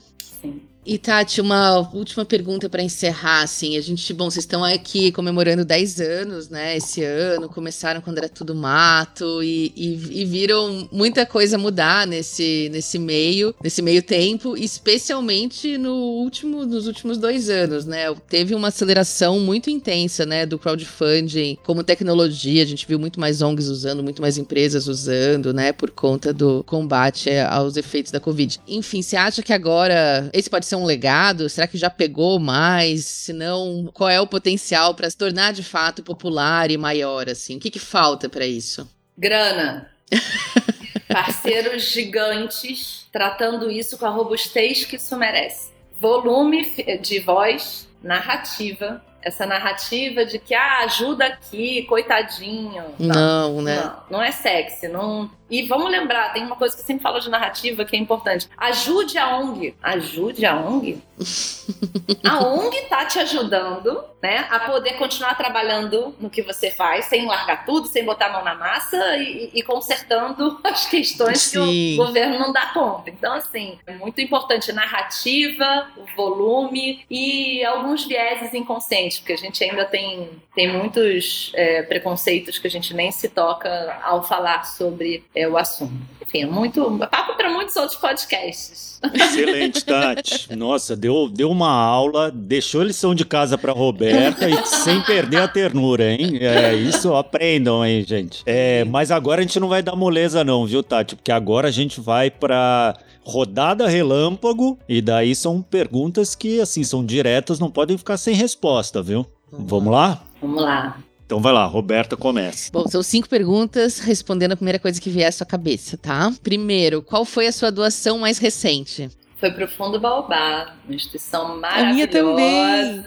E 0.84 0.98
Tati, 0.98 1.40
uma 1.40 1.78
última 1.94 2.24
pergunta 2.24 2.68
para 2.68 2.82
encerrar, 2.82 3.42
assim, 3.42 3.76
a 3.76 3.80
gente, 3.80 4.12
bom, 4.12 4.28
vocês 4.28 4.42
estão 4.42 4.64
aqui 4.64 5.12
comemorando 5.12 5.64
10 5.64 6.00
anos, 6.00 6.48
né, 6.48 6.76
esse 6.76 7.04
ano, 7.04 7.48
começaram 7.48 8.00
quando 8.00 8.18
era 8.18 8.28
tudo 8.28 8.52
mato 8.52 9.44
e, 9.44 9.72
e, 9.76 10.22
e, 10.22 10.24
viram 10.24 10.88
muita 10.90 11.24
coisa 11.24 11.56
mudar 11.56 12.04
nesse, 12.04 12.68
nesse 12.72 12.98
meio, 12.98 13.54
nesse 13.62 13.80
meio 13.80 14.02
tempo, 14.02 14.56
especialmente 14.56 15.78
no 15.78 15.94
último, 15.94 16.66
nos 16.66 16.88
últimos 16.88 17.16
dois 17.16 17.48
anos, 17.48 17.86
né, 17.86 18.12
teve 18.28 18.52
uma 18.52 18.68
aceleração 18.68 19.38
muito 19.38 19.70
intensa, 19.70 20.26
né, 20.26 20.44
do 20.44 20.58
crowdfunding 20.58 21.58
como 21.64 21.84
tecnologia, 21.84 22.60
a 22.60 22.66
gente 22.66 22.88
viu 22.88 22.98
muito 22.98 23.20
mais 23.20 23.40
ONGs 23.40 23.68
usando, 23.68 24.02
muito 24.02 24.20
mais 24.20 24.36
empresas 24.36 24.88
usando, 24.88 25.54
né, 25.54 25.72
por 25.72 25.92
conta 25.92 26.32
do 26.32 26.64
combate 26.64 27.30
aos 27.48 27.76
efeitos 27.76 28.10
da 28.10 28.18
Covid. 28.18 28.58
Enfim, 28.66 29.00
você 29.00 29.14
acha 29.14 29.42
que 29.42 29.52
agora, 29.52 30.28
esse 30.32 30.50
pode 30.50 30.71
um 30.76 30.84
legado? 30.84 31.48
Será 31.48 31.66
que 31.66 31.78
já 31.78 31.90
pegou 31.90 32.38
mais? 32.38 33.04
Se 33.04 33.32
não, 33.32 33.90
qual 33.92 34.10
é 34.10 34.20
o 34.20 34.26
potencial 34.26 34.94
para 34.94 35.08
se 35.08 35.16
tornar 35.16 35.52
de 35.52 35.62
fato 35.62 36.02
popular 36.02 36.70
e 36.70 36.76
maior 36.76 37.28
assim? 37.28 37.56
O 37.56 37.60
que, 37.60 37.70
que 37.70 37.78
falta 37.78 38.28
para 38.28 38.46
isso? 38.46 38.88
Grana. 39.16 39.90
Parceiros 41.08 41.90
gigantes 41.90 43.06
tratando 43.12 43.70
isso 43.70 43.98
com 43.98 44.06
a 44.06 44.10
robustez 44.10 44.84
que 44.84 44.96
isso 44.96 45.16
merece. 45.16 45.70
Volume 45.98 46.64
de 47.00 47.20
voz, 47.20 47.86
narrativa, 48.02 49.02
essa 49.22 49.46
narrativa 49.46 50.24
de 50.24 50.38
que 50.38 50.54
ah, 50.54 50.80
ajuda 50.84 51.26
aqui, 51.26 51.82
coitadinho. 51.82 52.84
Não, 52.98 53.54
não 53.54 53.62
né? 53.62 53.76
Não, 53.76 54.18
não 54.18 54.22
é 54.22 54.32
sexy, 54.32 54.88
não, 54.88 55.30
e 55.52 55.66
vamos 55.66 55.90
lembrar, 55.90 56.32
tem 56.32 56.42
uma 56.46 56.56
coisa 56.56 56.74
que 56.74 56.80
eu 56.80 56.86
sempre 56.86 57.02
falo 57.02 57.20
de 57.20 57.28
narrativa 57.28 57.84
que 57.84 57.94
é 57.94 57.98
importante. 57.98 58.48
Ajude 58.56 59.18
a 59.18 59.36
ONG. 59.36 59.74
Ajude 59.82 60.46
a 60.46 60.56
ONG? 60.56 60.98
a 62.24 62.42
ONG 62.42 62.80
tá 62.88 63.04
te 63.04 63.18
ajudando, 63.18 64.02
né, 64.22 64.46
a 64.50 64.60
poder 64.60 64.94
continuar 64.94 65.36
trabalhando 65.36 66.16
no 66.18 66.30
que 66.30 66.40
você 66.40 66.70
faz, 66.70 67.04
sem 67.04 67.26
largar 67.26 67.66
tudo, 67.66 67.86
sem 67.86 68.02
botar 68.02 68.28
a 68.28 68.32
mão 68.32 68.44
na 68.44 68.54
massa 68.54 69.18
e, 69.18 69.50
e 69.52 69.62
consertando 69.62 70.58
as 70.64 70.86
questões 70.86 71.42
Sim. 71.42 71.60
que 71.60 71.94
o 72.00 72.06
governo 72.06 72.38
não 72.38 72.50
dá 72.50 72.68
conta. 72.68 73.10
Então, 73.10 73.34
assim, 73.34 73.78
é 73.86 73.92
muito 73.92 74.22
importante 74.22 74.72
narrativa, 74.72 75.86
o 75.98 76.16
volume 76.16 77.04
e 77.10 77.62
alguns 77.62 78.06
vieses 78.06 78.54
inconscientes, 78.54 79.18
porque 79.18 79.34
a 79.34 79.38
gente 79.38 79.62
ainda 79.62 79.84
tem, 79.84 80.30
tem 80.54 80.72
muitos 80.72 81.52
é, 81.54 81.82
preconceitos 81.82 82.58
que 82.58 82.66
a 82.66 82.70
gente 82.70 82.94
nem 82.94 83.12
se 83.12 83.28
toca 83.28 84.00
ao 84.02 84.24
falar 84.24 84.64
sobre 84.64 85.22
é, 85.34 85.41
o 85.48 85.56
assunto. 85.56 85.92
Enfim, 86.20 86.42
é 86.42 86.46
muito 86.46 86.98
papo 87.10 87.36
para 87.36 87.50
muitos 87.50 87.76
outros 87.76 87.98
podcasts. 87.98 89.00
Excelente, 89.12 89.84
Tati. 89.84 90.48
Nossa, 90.56 90.96
deu, 90.96 91.28
deu 91.28 91.50
uma 91.50 91.70
aula, 91.70 92.30
deixou 92.30 92.82
lição 92.82 93.14
de 93.14 93.24
casa 93.24 93.58
para 93.58 93.72
Roberta 93.72 94.48
e 94.48 94.66
sem 94.66 95.02
perder 95.02 95.42
a 95.42 95.48
ternura, 95.48 96.10
hein? 96.10 96.38
É, 96.40 96.74
isso 96.74 97.14
aprendam 97.14 97.82
aí, 97.82 98.02
gente. 98.04 98.42
É, 98.46 98.84
mas 98.84 99.10
agora 99.10 99.40
a 99.40 99.42
gente 99.42 99.60
não 99.60 99.68
vai 99.68 99.82
dar 99.82 99.96
moleza 99.96 100.42
não, 100.42 100.64
viu, 100.64 100.82
Tati? 100.82 101.16
Porque 101.16 101.32
agora 101.32 101.68
a 101.68 101.72
gente 101.72 102.00
vai 102.00 102.30
para 102.30 102.96
rodada 103.24 103.86
relâmpago 103.86 104.78
e 104.88 105.00
daí 105.00 105.34
são 105.34 105.62
perguntas 105.62 106.34
que 106.34 106.60
assim 106.60 106.82
são 106.82 107.04
diretas, 107.04 107.58
não 107.58 107.70
podem 107.70 107.98
ficar 107.98 108.16
sem 108.16 108.34
resposta, 108.34 109.02
viu? 109.02 109.26
Vamos 109.50 109.92
lá? 109.92 110.22
Vamos 110.40 110.62
lá. 110.62 110.96
Então 111.26 111.40
vai 111.40 111.52
lá, 111.52 111.64
Roberta 111.64 112.16
começa. 112.16 112.70
Bom, 112.72 112.86
são 112.86 113.02
cinco 113.02 113.28
perguntas, 113.28 113.98
respondendo 113.98 114.52
a 114.52 114.56
primeira 114.56 114.78
coisa 114.78 115.00
que 115.00 115.10
vier 115.10 115.28
à 115.28 115.32
sua 115.32 115.46
cabeça, 115.46 115.96
tá? 115.96 116.32
Primeiro, 116.42 117.02
qual 117.02 117.24
foi 117.24 117.46
a 117.46 117.52
sua 117.52 117.70
doação 117.70 118.18
mais 118.18 118.38
recente? 118.38 119.10
Foi 119.42 119.50
pro 119.50 119.66
Fundo 119.66 119.98
Baobá, 119.98 120.76
uma 120.86 120.94
instituição 120.94 121.58
maravilhosa. 121.58 121.90
A 121.90 121.92
minha 121.92 122.06
também. 122.06 123.04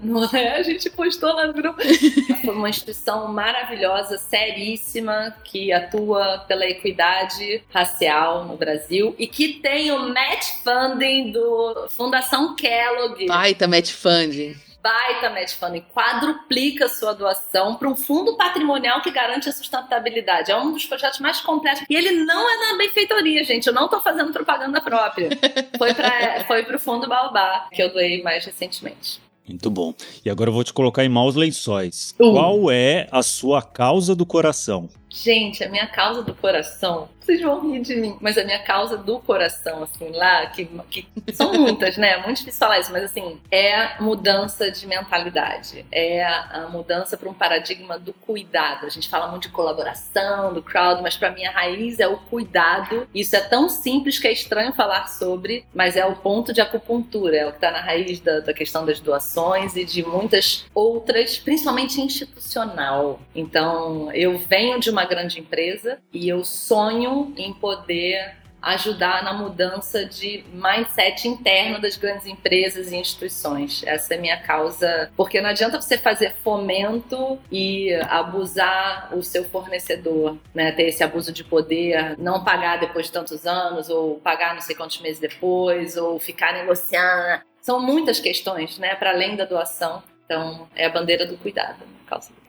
Não 0.00 0.22
é? 0.22 0.58
A 0.58 0.62
gente 0.62 0.90
postou 0.90 1.32
lá 1.32 1.46
no 1.46 1.54
grupo. 1.54 1.80
Foi 2.44 2.54
uma 2.54 2.68
instituição 2.68 3.32
maravilhosa, 3.32 4.18
seríssima, 4.18 5.34
que 5.42 5.72
atua 5.72 6.44
pela 6.46 6.66
equidade 6.66 7.62
racial 7.70 8.44
no 8.44 8.58
Brasil 8.58 9.14
e 9.18 9.26
que 9.26 9.54
tem 9.62 9.90
o 9.90 10.10
match 10.10 10.62
funding 10.62 11.32
do 11.32 11.88
Fundação 11.88 12.54
Kellogg. 12.54 13.24
Baita 13.26 13.66
match 13.66 13.92
funding 13.92 14.67
baita 14.88 15.28
match 15.28 15.54
funding, 15.54 15.84
quadruplica 15.92 16.88
sua 16.88 17.12
doação 17.12 17.76
para 17.76 17.88
um 17.88 17.94
fundo 17.94 18.36
patrimonial 18.38 19.02
que 19.02 19.10
garante 19.10 19.46
a 19.48 19.52
sustentabilidade. 19.52 20.50
É 20.50 20.56
um 20.56 20.72
dos 20.72 20.86
projetos 20.86 21.20
mais 21.20 21.40
completos. 21.40 21.84
E 21.90 21.94
ele 21.94 22.24
não 22.24 22.48
é 22.48 22.72
na 22.72 22.78
benfeitoria, 22.78 23.44
gente. 23.44 23.66
Eu 23.66 23.74
não 23.74 23.84
estou 23.84 24.00
fazendo 24.00 24.32
propaganda 24.32 24.80
própria. 24.80 25.28
Foi 25.76 25.92
para 25.92 26.44
foi 26.46 26.62
o 26.62 26.78
fundo 26.78 27.08
Baobá, 27.08 27.68
que 27.70 27.82
eu 27.82 27.92
doei 27.92 28.22
mais 28.22 28.44
recentemente. 28.44 29.20
Muito 29.46 29.70
bom. 29.70 29.94
E 30.24 30.30
agora 30.30 30.50
eu 30.50 30.54
vou 30.54 30.64
te 30.64 30.72
colocar 30.72 31.04
em 31.04 31.08
maus 31.08 31.34
lençóis. 31.34 32.14
Uh. 32.18 32.32
Qual 32.32 32.70
é 32.70 33.06
a 33.10 33.22
sua 33.22 33.62
causa 33.62 34.14
do 34.14 34.26
coração? 34.26 34.88
Gente, 35.10 35.64
a 35.64 35.68
minha 35.68 35.86
causa 35.86 36.22
do 36.22 36.34
coração, 36.34 37.08
vocês 37.28 37.42
vão 37.42 37.60
rir 37.60 37.80
de 37.80 37.94
mim, 37.96 38.16
mas 38.20 38.38
a 38.38 38.44
minha 38.44 38.58
causa 38.58 38.96
do 38.96 39.18
coração, 39.20 39.82
assim, 39.82 40.10
lá, 40.12 40.46
que, 40.46 40.64
que 40.90 41.06
são 41.32 41.52
muitas, 41.52 41.98
né? 41.98 42.12
É 42.12 42.22
muito 42.22 42.38
difícil 42.38 42.58
falar 42.58 42.78
isso, 42.78 42.90
mas 42.90 43.04
assim, 43.04 43.38
é 43.50 44.00
mudança 44.00 44.70
de 44.70 44.86
mentalidade, 44.86 45.84
é 45.92 46.24
a, 46.24 46.64
a 46.64 46.68
mudança 46.68 47.18
para 47.18 47.28
um 47.28 47.34
paradigma 47.34 47.98
do 47.98 48.14
cuidado. 48.14 48.86
A 48.86 48.88
gente 48.88 49.10
fala 49.10 49.28
muito 49.28 49.42
de 49.42 49.50
colaboração, 49.50 50.54
do 50.54 50.62
crowd, 50.62 51.02
mas 51.02 51.18
para 51.18 51.30
mim 51.30 51.44
a 51.44 51.50
raiz 51.50 52.00
é 52.00 52.08
o 52.08 52.16
cuidado. 52.16 53.06
Isso 53.14 53.36
é 53.36 53.40
tão 53.40 53.68
simples 53.68 54.18
que 54.18 54.26
é 54.26 54.32
estranho 54.32 54.72
falar 54.72 55.08
sobre, 55.08 55.66
mas 55.74 55.96
é 55.96 56.06
o 56.06 56.16
ponto 56.16 56.52
de 56.52 56.62
acupuntura, 56.62 57.36
é 57.36 57.46
o 57.46 57.50
que 57.50 57.56
está 57.56 57.70
na 57.70 57.80
raiz 57.80 58.20
da, 58.20 58.40
da 58.40 58.54
questão 58.54 58.86
das 58.86 59.00
doações 59.00 59.76
e 59.76 59.84
de 59.84 60.02
muitas 60.02 60.64
outras, 60.74 61.38
principalmente 61.38 62.00
institucional. 62.00 63.20
Então, 63.34 64.10
eu 64.12 64.38
venho 64.38 64.80
de 64.80 64.88
uma 64.88 64.97
grande 65.04 65.40
empresa 65.40 65.98
e 66.12 66.28
eu 66.28 66.44
sonho 66.44 67.32
em 67.36 67.52
poder 67.52 68.36
ajudar 68.60 69.22
na 69.22 69.32
mudança 69.32 70.04
de 70.04 70.44
mindset 70.52 71.28
interno 71.28 71.80
das 71.80 71.96
grandes 71.96 72.26
empresas 72.26 72.90
e 72.90 72.96
instituições. 72.96 73.82
Essa 73.86 74.14
é 74.14 74.18
minha 74.18 74.36
causa, 74.40 75.10
porque 75.16 75.40
não 75.40 75.50
adianta 75.50 75.80
você 75.80 75.96
fazer 75.96 76.34
fomento 76.42 77.38
e 77.50 77.94
abusar 78.08 79.16
o 79.16 79.22
seu 79.22 79.44
fornecedor, 79.44 80.36
né? 80.54 80.72
Ter 80.72 80.88
esse 80.88 81.02
abuso 81.04 81.32
de 81.32 81.44
poder, 81.44 82.18
não 82.18 82.42
pagar 82.42 82.78
depois 82.80 83.06
de 83.06 83.12
tantos 83.12 83.46
anos 83.46 83.88
ou 83.88 84.16
pagar 84.16 84.54
não 84.54 84.60
sei 84.60 84.74
quantos 84.74 85.00
meses 85.00 85.20
depois 85.20 85.96
ou 85.96 86.18
ficar 86.18 86.52
negociando. 86.52 87.42
São 87.60 87.80
muitas 87.80 88.18
questões, 88.18 88.78
né, 88.78 88.94
para 88.94 89.10
além 89.10 89.36
da 89.36 89.44
doação. 89.44 90.02
Então, 90.24 90.68
é 90.74 90.86
a 90.86 90.90
bandeira 90.90 91.26
do 91.26 91.36
cuidado, 91.36 91.84
causa 92.06 92.30
do. 92.32 92.47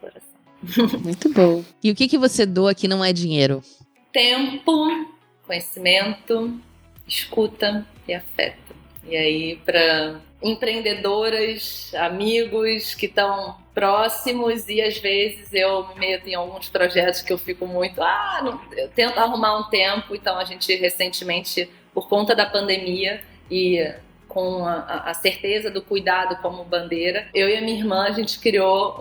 Muito 1.03 1.29
bom. 1.33 1.63
E 1.83 1.91
o 1.91 1.95
que, 1.95 2.07
que 2.07 2.17
você 2.17 2.45
doa 2.45 2.73
que 2.73 2.87
não 2.87 3.03
é 3.03 3.13
dinheiro? 3.13 3.61
Tempo, 4.11 5.07
conhecimento, 5.45 6.59
escuta 7.07 7.85
e 8.07 8.13
afeto. 8.13 8.75
E 9.03 9.15
aí, 9.15 9.55
para 9.65 10.21
empreendedoras, 10.41 11.91
amigos 11.95 12.93
que 12.93 13.05
estão 13.05 13.57
próximos 13.73 14.67
e 14.67 14.81
às 14.81 14.97
vezes 14.97 15.53
eu 15.53 15.87
me 15.89 15.95
meto 15.95 16.27
em 16.27 16.35
alguns 16.35 16.69
projetos 16.69 17.21
que 17.21 17.31
eu 17.31 17.37
fico 17.37 17.65
muito, 17.65 18.01
ah, 18.01 18.41
não, 18.43 18.61
eu 18.77 18.89
tento 18.89 19.17
arrumar 19.17 19.57
um 19.57 19.69
tempo, 19.69 20.15
então 20.15 20.37
a 20.37 20.43
gente 20.43 20.73
recentemente, 20.75 21.69
por 21.93 22.07
conta 22.07 22.35
da 22.35 22.45
pandemia 22.45 23.21
e 23.49 23.93
com 24.29 24.63
a, 24.65 25.09
a, 25.09 25.13
certeza 25.13 25.69
do 25.69 25.81
cuidado 25.81 26.37
como 26.37 26.63
bandeira. 26.63 27.27
Eu 27.33 27.49
e 27.49 27.57
a 27.57 27.61
minha 27.61 27.77
irmã, 27.77 28.05
a 28.05 28.11
gente 28.11 28.39
criou 28.39 28.95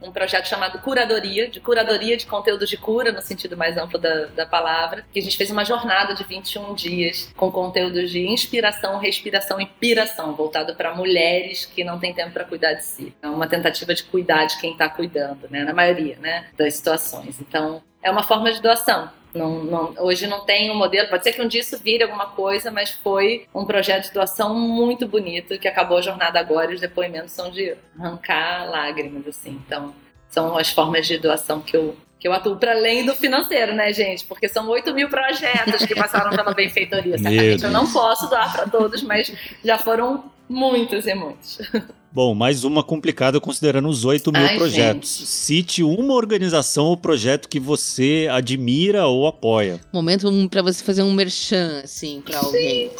um, 0.00 0.06
um 0.08 0.12
projeto 0.12 0.46
chamado 0.46 0.78
Curadoria, 0.78 1.48
de 1.48 1.58
curadoria 1.58 2.16
de 2.16 2.26
conteúdos 2.26 2.68
de 2.68 2.76
cura, 2.76 3.10
no 3.10 3.22
sentido 3.22 3.56
mais 3.56 3.76
amplo 3.76 3.98
da, 3.98 4.26
da 4.26 4.46
palavra, 4.46 5.04
que 5.12 5.18
a 5.18 5.22
gente 5.22 5.36
fez 5.36 5.50
uma 5.50 5.64
jornada 5.64 6.14
de 6.14 6.22
21 6.22 6.74
dias 6.74 7.32
com 7.36 7.50
conteúdos 7.50 8.10
de 8.10 8.26
inspiração, 8.28 8.98
respiração 8.98 9.60
e 9.60 9.66
piração, 9.66 10.34
voltado 10.34 10.74
para 10.74 10.94
mulheres 10.94 11.64
que 11.64 11.82
não 11.82 11.98
têm 11.98 12.14
tempo 12.14 12.32
para 12.32 12.44
cuidar 12.44 12.74
de 12.74 12.84
si. 12.84 13.14
É 13.22 13.28
uma 13.28 13.46
tentativa 13.46 13.94
de 13.94 14.04
cuidar 14.04 14.44
de 14.44 14.60
quem 14.60 14.72
está 14.72 14.88
cuidando, 14.88 15.48
né? 15.50 15.64
na 15.64 15.72
maioria 15.72 16.18
né? 16.20 16.46
das 16.56 16.74
situações. 16.74 17.40
Então, 17.40 17.82
é 18.02 18.10
uma 18.10 18.22
forma 18.22 18.52
de 18.52 18.60
doação 18.60 19.10
não, 19.34 19.64
não, 19.64 19.94
hoje 19.98 20.26
não 20.26 20.40
tem 20.40 20.70
um 20.70 20.74
modelo, 20.74 21.08
pode 21.08 21.22
ser 21.22 21.32
que 21.32 21.42
um 21.42 21.48
dia 21.48 21.60
isso 21.60 21.78
vire 21.78 22.02
alguma 22.02 22.26
coisa, 22.26 22.70
mas 22.70 22.90
foi 22.90 23.46
um 23.54 23.64
projeto 23.64 24.08
de 24.08 24.12
doação 24.12 24.54
muito 24.54 25.06
bonito 25.06 25.58
que 25.58 25.68
acabou 25.68 25.98
a 25.98 26.02
jornada 26.02 26.38
agora 26.40 26.72
e 26.72 26.74
os 26.74 26.80
depoimentos 26.80 27.32
são 27.32 27.50
de 27.50 27.74
arrancar 27.98 28.68
lágrimas, 28.68 29.26
assim. 29.26 29.60
Então, 29.66 29.94
são 30.28 30.56
as 30.56 30.70
formas 30.70 31.06
de 31.06 31.18
doação 31.18 31.60
que 31.60 31.76
eu, 31.76 31.96
que 32.18 32.26
eu 32.26 32.32
atuo 32.32 32.56
para 32.56 32.72
além 32.72 33.04
do 33.04 33.14
financeiro, 33.14 33.74
né, 33.74 33.92
gente? 33.92 34.24
Porque 34.24 34.48
são 34.48 34.68
8 34.68 34.92
mil 34.94 35.08
projetos 35.08 35.84
que 35.86 35.94
passaram 35.94 36.30
pela 36.30 36.52
benfeitoria. 36.52 37.18
Certamente 37.18 37.64
eu 37.64 37.70
não 37.70 37.90
posso 37.90 38.28
doar 38.28 38.52
para 38.52 38.68
todos, 38.68 39.02
mas 39.02 39.32
já 39.64 39.78
foram 39.78 40.24
muitos 40.48 41.06
e 41.06 41.14
muitos. 41.14 41.58
Bom, 42.12 42.34
mais 42.34 42.64
uma 42.64 42.82
complicada 42.82 43.40
considerando 43.40 43.88
os 43.88 44.04
8 44.04 44.32
mil 44.32 44.42
Ai, 44.42 44.56
projetos. 44.56 45.18
Gente. 45.18 45.28
Cite 45.28 45.82
uma 45.84 46.14
organização 46.14 46.86
ou 46.86 46.96
projeto 46.96 47.48
que 47.48 47.60
você 47.60 48.28
admira 48.30 49.06
ou 49.06 49.28
apoia. 49.28 49.80
Momento 49.92 50.28
para 50.48 50.62
você 50.62 50.82
fazer 50.82 51.02
um 51.02 51.12
merchan, 51.12 51.82
assim, 51.84 52.20
para 52.20 52.38
alguém. 52.38 52.90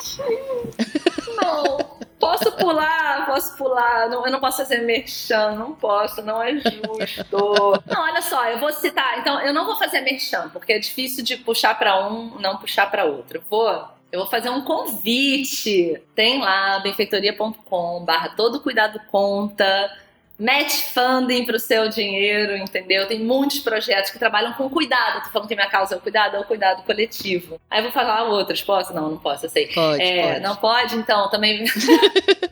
Não. 1.37 2.01
Posso 2.21 2.53
pular, 2.53 3.27
posso 3.27 3.57
pular. 3.57 4.09
Não, 4.11 4.25
eu 4.27 4.31
não 4.31 4.39
posso 4.39 4.59
fazer 4.59 4.83
merchan, 4.83 5.57
não 5.57 5.73
posso, 5.73 6.23
não 6.23 6.41
é 6.41 6.53
justo. 6.53 7.83
Não, 7.87 8.03
olha 8.03 8.23
só, 8.23 8.47
eu 8.47 8.61
vou 8.61 8.71
citar. 8.73 9.19
Então, 9.19 9.41
eu 9.41 9.55
não 9.55 9.65
vou 9.65 9.77
fazer 9.77 10.03
merchan, 10.03 10.51
porque 10.51 10.75
é 10.75 10.79
difícil 10.79 11.25
de 11.25 11.37
puxar 11.39 11.77
para 11.77 12.07
um, 12.07 12.39
não 12.39 12.59
puxar 12.59 12.91
para 12.91 13.07
outro. 13.07 13.43
Vou 13.51 13.89
eu 14.13 14.21
vou 14.21 14.29
fazer 14.29 14.51
um 14.51 14.63
convite. 14.63 16.01
Tem 16.15 16.41
lá, 16.41 16.79
benfeitoria.com, 16.81 18.05
barra 18.05 18.31
todo 18.31 18.61
cuidado 18.61 19.01
conta. 19.11 19.91
Match 20.39 20.73
funding 20.95 21.45
para 21.45 21.57
o 21.57 21.61
seu 21.61 21.91
dinheiro, 21.91 22.57
entendeu? 22.57 23.07
Tem 23.07 23.21
muitos 23.21 23.59
projetos 23.59 24.11
que 24.11 24.19
trabalham 24.19 24.55
com 24.55 24.71
cuidado. 24.71 25.25
Tô 25.25 25.31
falando 25.31 25.49
que 25.49 25.55
minha 25.55 25.69
causa 25.69 25.95
é 25.95 25.99
o 25.99 26.01
cuidado, 26.01 26.35
é 26.35 26.41
o 26.41 26.45
cuidado 26.45 26.83
coletivo. 26.85 27.61
Aí 27.71 27.81
eu 27.81 27.83
vou 27.85 27.93
falar 27.93 28.23
outros. 28.23 28.63
Posso? 28.63 28.95
Não, 28.95 29.11
não 29.11 29.19
posso, 29.19 29.45
eu 29.45 29.51
sei. 29.51 29.67
Pode, 29.67 30.03
é, 30.03 30.33
pode. 30.33 30.41
Não 30.41 30.57
pode? 30.57 30.97
Então, 30.97 31.29
também. 31.29 31.65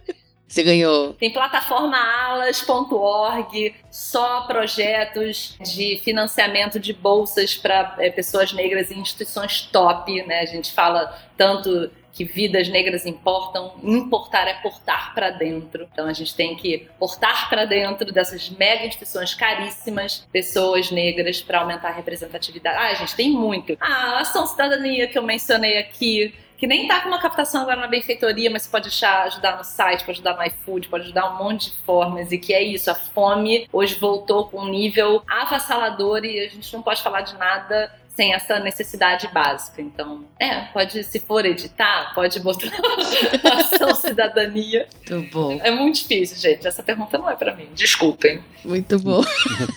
Você 0.48 0.62
ganhou. 0.62 1.12
Tem 1.12 1.30
plataforma 1.30 1.98
alas.org, 1.98 3.74
só 3.90 4.42
projetos 4.42 5.56
de 5.60 6.00
financiamento 6.02 6.80
de 6.80 6.94
bolsas 6.94 7.54
para 7.54 7.96
é, 7.98 8.10
pessoas 8.10 8.52
negras 8.54 8.90
em 8.90 8.98
instituições 8.98 9.60
top, 9.60 10.22
né? 10.24 10.40
A 10.40 10.46
gente 10.46 10.72
fala 10.72 11.14
tanto 11.36 11.90
que 12.18 12.24
vidas 12.24 12.68
negras 12.68 13.06
importam, 13.06 13.74
importar 13.80 14.48
é 14.48 14.54
portar 14.54 15.14
para 15.14 15.30
dentro. 15.30 15.86
Então 15.92 16.06
a 16.08 16.12
gente 16.12 16.34
tem 16.34 16.56
que 16.56 16.88
portar 16.98 17.48
para 17.48 17.64
dentro 17.64 18.10
dessas 18.10 18.50
mega 18.50 18.86
instituições 18.86 19.34
caríssimas 19.34 20.26
pessoas 20.32 20.90
negras 20.90 21.40
para 21.40 21.60
aumentar 21.60 21.90
a 21.90 21.92
representatividade. 21.92 22.76
Ah, 22.76 22.88
a 22.88 22.94
gente 22.94 23.14
tem 23.14 23.30
muito. 23.30 23.76
Ah, 23.78 24.16
a 24.16 24.20
ação 24.22 24.46
cidadania 24.48 25.06
que 25.06 25.16
eu 25.16 25.22
mencionei 25.22 25.78
aqui, 25.78 26.34
que 26.58 26.66
nem 26.66 26.88
tá 26.88 27.00
com 27.00 27.08
uma 27.08 27.20
captação 27.20 27.62
agora 27.62 27.80
na 27.80 27.86
benfeitoria, 27.86 28.50
mas 28.50 28.66
pode 28.66 28.88
deixar, 28.88 29.22
ajudar 29.22 29.56
no 29.56 29.62
site, 29.62 30.04
pode 30.04 30.18
ajudar 30.18 30.36
no 30.36 30.44
iFood, 30.44 30.88
pode 30.88 31.04
ajudar 31.04 31.32
um 31.32 31.38
monte 31.38 31.70
de 31.70 31.76
formas, 31.84 32.32
e 32.32 32.38
que 32.38 32.52
é 32.52 32.60
isso, 32.60 32.90
a 32.90 32.96
fome 32.96 33.68
hoje 33.72 33.94
voltou 33.94 34.48
com 34.48 34.62
um 34.62 34.68
nível 34.68 35.22
avassalador 35.28 36.24
e 36.24 36.40
a 36.40 36.48
gente 36.48 36.74
não 36.74 36.82
pode 36.82 37.00
falar 37.00 37.20
de 37.20 37.36
nada 37.38 37.92
sem 38.18 38.34
essa 38.34 38.58
necessidade 38.58 39.28
básica. 39.32 39.80
Então, 39.80 40.24
é, 40.40 40.62
pode, 40.72 41.04
se 41.04 41.20
for 41.20 41.46
editar, 41.46 42.12
pode 42.16 42.40
botar 42.40 42.66
ação 43.60 43.94
cidadania. 43.94 44.88
Muito 45.08 45.30
bom. 45.32 45.60
É 45.62 45.70
muito 45.70 46.00
difícil, 46.00 46.36
gente. 46.36 46.66
Essa 46.66 46.82
pergunta 46.82 47.16
não 47.16 47.30
é 47.30 47.36
para 47.36 47.54
mim. 47.54 47.68
Desculpem. 47.76 48.42
Muito 48.64 48.98
bom. 48.98 49.22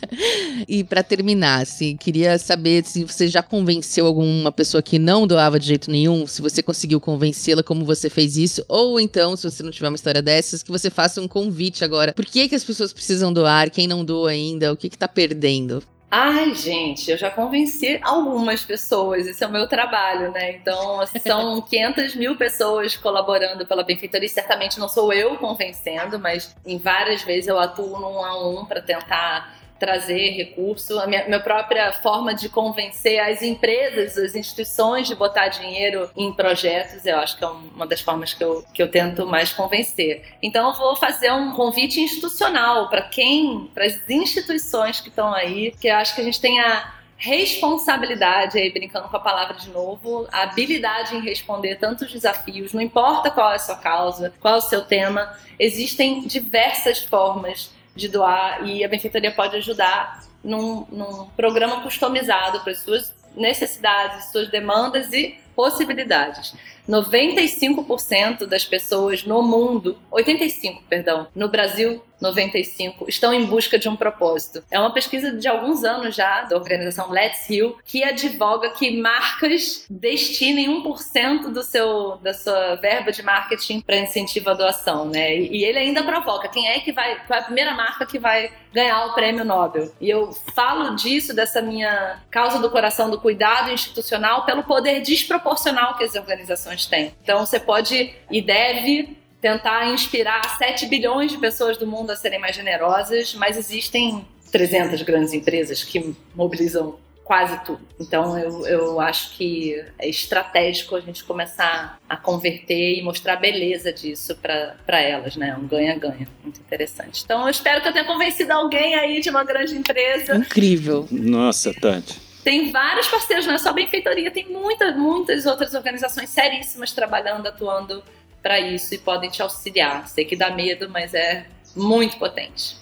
e 0.68 0.84
para 0.84 1.04
terminar, 1.04 1.62
assim, 1.62 1.96
queria 1.96 2.40
saber 2.40 2.84
se 2.84 3.04
você 3.04 3.28
já 3.28 3.44
convenceu 3.44 4.08
alguma 4.08 4.52
pessoa 4.52 4.82
que 4.82 4.98
não 4.98 5.28
doava 5.28 5.60
de 5.60 5.68
jeito 5.68 5.92
nenhum, 5.92 6.26
se 6.26 6.42
você 6.42 6.64
conseguiu 6.64 7.00
convencê-la 7.00 7.62
como 7.62 7.86
você 7.86 8.10
fez 8.10 8.38
isso, 8.38 8.66
ou 8.68 9.00
então, 9.00 9.36
se 9.36 9.44
você 9.44 9.62
não 9.62 9.70
tiver 9.70 9.90
uma 9.90 9.96
história 9.96 10.20
dessas, 10.20 10.64
que 10.64 10.72
você 10.72 10.90
faça 10.90 11.22
um 11.22 11.28
convite 11.28 11.86
agora. 11.86 12.12
Por 12.12 12.26
que, 12.26 12.50
que 12.50 12.56
as 12.56 12.64
pessoas 12.64 12.92
precisam 12.92 13.32
doar? 13.32 13.70
Quem 13.70 13.86
não 13.86 14.04
doa 14.04 14.32
ainda? 14.32 14.74
O 14.74 14.76
que, 14.76 14.90
que 14.90 14.98
tá 14.98 15.08
perdendo? 15.08 15.84
Ai, 16.14 16.54
gente, 16.54 17.10
eu 17.10 17.18
já 17.18 17.32
convenci 17.32 17.98
algumas 18.04 18.66
pessoas, 18.66 19.26
esse 19.26 19.42
é 19.46 19.48
o 19.48 19.52
meu 19.52 19.66
trabalho, 19.66 20.30
né? 20.32 20.52
Então, 20.58 21.00
são 21.26 21.62
500 21.64 22.16
mil 22.16 22.36
pessoas 22.36 22.98
colaborando 22.98 23.66
pela 23.66 23.82
benfeitoria, 23.82 24.28
certamente 24.28 24.78
não 24.78 24.90
sou 24.90 25.14
eu 25.14 25.38
convencendo, 25.38 26.20
mas 26.20 26.54
em 26.66 26.78
várias 26.78 27.22
vezes 27.24 27.48
eu 27.48 27.58
atuo 27.58 27.98
num 27.98 28.26
a 28.26 28.46
um 28.46 28.66
para 28.66 28.82
tentar 28.82 29.56
trazer 29.82 30.30
recurso, 30.30 31.00
a 31.00 31.08
minha, 31.08 31.26
minha, 31.26 31.40
própria 31.40 31.92
forma 31.92 32.36
de 32.36 32.48
convencer 32.48 33.20
as 33.20 33.42
empresas, 33.42 34.16
as 34.16 34.36
instituições 34.36 35.08
de 35.08 35.16
botar 35.16 35.48
dinheiro 35.48 36.08
em 36.16 36.32
projetos, 36.32 37.04
eu 37.04 37.18
acho 37.18 37.36
que 37.36 37.44
é 37.44 37.48
uma 37.48 37.88
das 37.88 38.00
formas 38.00 38.32
que 38.32 38.44
eu, 38.44 38.64
que 38.72 38.84
eu 38.84 38.92
tento 38.92 39.26
mais 39.26 39.52
convencer. 39.52 40.24
Então 40.40 40.70
eu 40.70 40.78
vou 40.78 40.96
fazer 40.96 41.32
um 41.32 41.54
convite 41.54 42.00
institucional 42.00 42.90
para 42.90 43.02
quem, 43.02 43.72
para 43.74 43.86
as 43.86 44.08
instituições 44.08 45.02
que 45.02 45.10
estão 45.10 45.34
aí, 45.34 45.72
que 45.82 45.88
eu 45.88 45.96
acho 45.96 46.14
que 46.14 46.22
a 46.22 46.26
gente 46.26 46.40
tem 46.40 46.60
a 46.60 46.94
responsabilidade, 47.18 48.60
aí 48.60 48.72
brincando 48.72 49.10
com 49.10 49.18
a 49.18 49.20
palavra 49.20 49.56
de 49.56 49.70
novo, 49.72 50.28
a 50.32 50.44
habilidade 50.44 51.16
em 51.16 51.22
responder 51.22 51.78
tantos 51.78 52.12
desafios, 52.12 52.72
não 52.72 52.82
importa 52.82 53.32
qual 53.32 53.52
é 53.52 53.56
a 53.56 53.60
sua 53.60 53.78
causa, 53.78 54.32
qual 54.40 54.56
é 54.56 54.58
o 54.58 54.62
seu 54.62 54.84
tema, 54.84 55.36
existem 55.58 56.22
diversas 56.22 57.00
formas 57.04 57.72
de 57.96 58.08
doar 58.08 58.68
e 58.68 58.84
a 58.84 58.88
benfeitoria 58.88 59.32
pode 59.32 59.58
ajudar 59.58 60.24
num, 60.44 60.86
num 60.92 61.28
programa 61.36 61.82
customizado 61.82 62.62
para 62.62 62.72
as 62.72 62.80
suas 62.80 63.14
necessidades, 63.36 64.32
suas 64.32 64.50
demandas 64.50 65.12
e 65.14 65.38
possibilidades. 65.56 66.54
95% 66.90 68.46
das 68.46 68.66
pessoas 68.66 69.24
no 69.24 69.42
mundo, 69.44 69.98
85, 70.10 70.84
perdão, 70.90 71.28
no 71.36 71.48
Brasil 71.48 72.04
95 72.22 73.06
estão 73.10 73.34
em 73.34 73.46
busca 73.46 73.78
de 73.78 73.90
um 73.90 73.96
propósito. 73.96 74.64
É 74.70 74.80
uma 74.80 74.94
pesquisa 74.94 75.32
de 75.32 75.48
alguns 75.48 75.84
anos 75.84 76.16
já, 76.16 76.44
da 76.44 76.56
organização 76.56 77.10
Let's 77.12 77.50
Heal, 77.50 77.76
que 77.84 78.04
advoga 78.04 78.70
que 78.70 79.02
marcas 79.02 79.86
destinem 79.90 80.70
1% 80.84 81.52
do 81.52 81.64
seu, 81.64 82.18
da 82.18 82.34
sua 82.34 82.76
verba 82.76 83.12
de 83.12 83.24
marketing 83.24 83.82
para 83.82 83.98
incentivo 83.98 84.50
à 84.52 84.54
doação, 84.54 85.06
né? 85.06 85.36
E 85.36 85.64
ele 85.64 85.80
ainda 85.80 86.04
provoca 86.04 86.48
quem 86.48 86.68
é 86.68 86.80
que 86.80 86.92
vai, 86.92 87.16
qual 87.26 87.40
é 87.40 87.42
a 87.42 87.46
primeira 87.46 87.74
marca 87.74 88.06
que 88.06 88.20
vai 88.20 88.52
ganhar 88.74 89.06
o 89.06 89.14
prêmio 89.14 89.44
Nobel. 89.44 89.92
E 90.00 90.10
eu 90.10 90.32
falo 90.56 90.96
disso, 90.96 91.36
dessa 91.36 91.62
minha 91.62 92.22
causa 92.30 92.60
do 92.60 92.70
coração 92.70 93.10
do 93.10 93.20
cuidado 93.20 93.72
institucional, 93.72 94.46
pelo 94.46 94.64
poder 94.64 95.02
desproporcional 95.02 95.98
que 95.98 96.04
as 96.04 96.16
organizações 96.16 96.86
têm. 96.86 97.14
Então 97.22 97.46
você 97.46 97.60
pode 97.60 98.14
e 98.30 98.42
deve 98.42 99.21
tentar 99.42 99.88
inspirar 99.92 100.58
7 100.58 100.86
bilhões 100.86 101.32
de 101.32 101.38
pessoas 101.38 101.76
do 101.78 101.88
mundo 101.88 102.12
a 102.12 102.16
serem 102.16 102.40
mais 102.40 102.56
generosas, 102.56 103.34
mas 103.34 103.58
existem 103.58 104.26
300 104.52 105.02
grandes 105.02 105.34
empresas 105.34 105.84
que 105.84 106.16
mobilizam 106.36 107.00
quase 107.24 107.64
tudo. 107.64 107.80
Então 108.00 108.38
eu, 108.38 108.68
eu 108.68 109.00
acho 109.00 109.38
que 109.38 109.82
é 109.98 110.08
estratégico 110.08 110.96
a 110.96 111.00
gente 111.00 111.24
começar 111.24 111.98
a 112.08 112.18
converter 112.18 113.00
e 113.00 113.02
mostrar 113.02 113.34
a 113.34 113.38
beleza 113.38 113.94
disso 113.94 114.36
para 114.36 115.00
elas, 115.02 115.38
né? 115.38 115.56
Um 115.58 115.66
ganha-ganha. 115.66 116.28
Muito 116.44 116.60
interessante. 116.60 117.24
Então 117.24 117.44
eu 117.44 117.50
espero 117.50 117.82
que 117.82 117.88
eu 117.88 117.94
tenha 117.94 118.06
convencido 118.06 118.52
alguém 118.52 118.96
aí 118.96 119.22
de 119.22 119.30
uma 119.30 119.46
grande 119.46 119.76
empresa. 119.78 120.36
Incrível. 120.36 121.08
Nossa, 121.10 121.74
Tante. 121.74 122.20
Tem 122.44 122.72
vários 122.72 123.08
parceiros, 123.08 123.46
não 123.46 123.54
é 123.54 123.58
só 123.60 123.72
benfeitoria, 123.72 124.32
tem 124.32 124.50
muitas, 124.50 124.96
muitas 124.98 125.46
outras 125.46 125.74
organizações 125.74 126.30
seríssimas 126.30 126.92
trabalhando, 126.92 127.48
atuando 127.48 128.04
para 128.42 128.60
isso 128.60 128.94
e 128.94 128.98
podem 128.98 129.30
te 129.30 129.42
auxiliar. 129.42 130.08
Sei 130.08 130.26
que 130.26 130.36
dá 130.36 130.52
medo, 130.52 130.90
mas 130.90 131.14
é 131.14 131.46
muito 131.76 132.18
potente. 132.18 132.76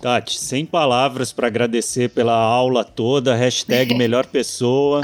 Tati, 0.00 0.38
sem 0.38 0.66
palavras 0.66 1.32
para 1.32 1.46
agradecer 1.46 2.10
pela 2.10 2.34
aula 2.34 2.84
toda, 2.84 3.34
hashtag 3.34 3.94
melhor 3.96 4.26
pessoa. 4.26 5.02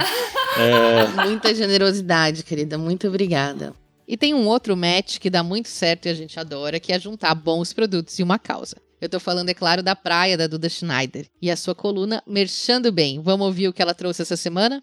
é... 0.59 1.07
Muita 1.25 1.55
generosidade, 1.55 2.43
querida, 2.43 2.77
muito 2.77 3.09
obrigada. 3.09 3.75
E 4.07 4.17
tem 4.17 4.35
um 4.35 4.47
outro 4.47 4.77
match 4.77 5.19
que 5.19 5.31
dá 5.31 5.43
muito 5.43 5.69
certo 5.69 6.07
e 6.07 6.09
a 6.11 6.15
gente 6.15 6.39
adora, 6.39 6.79
que 6.79 6.93
é 6.93 6.99
juntar 6.99 7.35
bons 7.35 7.73
produtos 7.73 8.19
em 8.19 8.23
uma 8.23 8.39
causa. 8.39 8.77
Eu 9.01 9.09
tô 9.09 9.19
falando, 9.19 9.49
é 9.49 9.55
claro, 9.55 9.83
da 9.83 9.97
praia 9.97 10.37
da 10.37 10.47
Duda 10.47 10.69
Schneider 10.69 11.27
e 11.41 11.51
a 11.51 11.57
sua 11.57 11.75
coluna 11.75 12.23
Merchando 12.27 12.93
Bem. 12.93 13.21
Vamos 13.21 13.47
ouvir 13.47 13.69
o 13.69 13.73
que 13.73 13.83
ela 13.83 13.95
trouxe 13.95 14.23
essa 14.23 14.37
semana? 14.37 14.83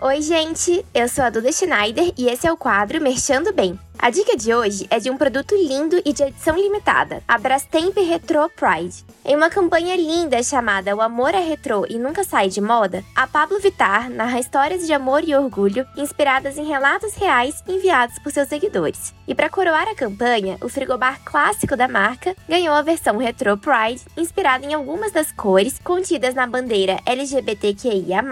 Oi, 0.00 0.22
gente! 0.22 0.86
Eu 0.94 1.08
sou 1.08 1.24
a 1.24 1.30
Duda 1.30 1.50
Schneider 1.50 2.12
e 2.16 2.28
esse 2.28 2.46
é 2.46 2.52
o 2.52 2.56
quadro 2.56 3.02
Merchando 3.02 3.52
Bem. 3.52 3.76
A 4.00 4.10
dica 4.10 4.36
de 4.36 4.54
hoje 4.54 4.86
é 4.90 5.00
de 5.00 5.10
um 5.10 5.16
produto 5.16 5.56
lindo 5.56 6.00
e 6.04 6.12
de 6.12 6.22
edição 6.22 6.56
limitada, 6.56 7.20
a 7.26 7.36
Brastemp 7.36 7.96
Retro 7.96 8.48
Pride. 8.50 9.04
Em 9.24 9.34
uma 9.34 9.50
campanha 9.50 9.96
linda 9.96 10.40
chamada 10.40 10.94
O 10.94 11.02
Amor 11.02 11.34
é 11.34 11.40
Retro 11.40 11.84
e 11.90 11.98
Nunca 11.98 12.22
Sai 12.22 12.48
de 12.48 12.60
Moda, 12.60 13.02
a 13.14 13.26
Pablo 13.26 13.58
Vittar 13.58 14.08
narra 14.08 14.38
histórias 14.38 14.86
de 14.86 14.92
amor 14.92 15.24
e 15.24 15.34
orgulho 15.34 15.84
inspiradas 15.96 16.56
em 16.56 16.64
relatos 16.64 17.14
reais 17.16 17.60
enviados 17.66 18.20
por 18.20 18.30
seus 18.30 18.48
seguidores. 18.48 19.12
E 19.26 19.34
para 19.34 19.50
coroar 19.50 19.88
a 19.88 19.96
campanha, 19.96 20.58
o 20.62 20.68
frigobar 20.68 21.20
clássico 21.24 21.76
da 21.76 21.88
marca 21.88 22.36
ganhou 22.48 22.76
a 22.76 22.82
versão 22.82 23.16
Retro 23.16 23.58
Pride, 23.58 24.04
inspirada 24.16 24.64
em 24.64 24.74
algumas 24.74 25.10
das 25.10 25.32
cores 25.32 25.80
contidas 25.80 26.36
na 26.36 26.46
bandeira 26.46 27.00
LGBTQIA+, 27.04 28.22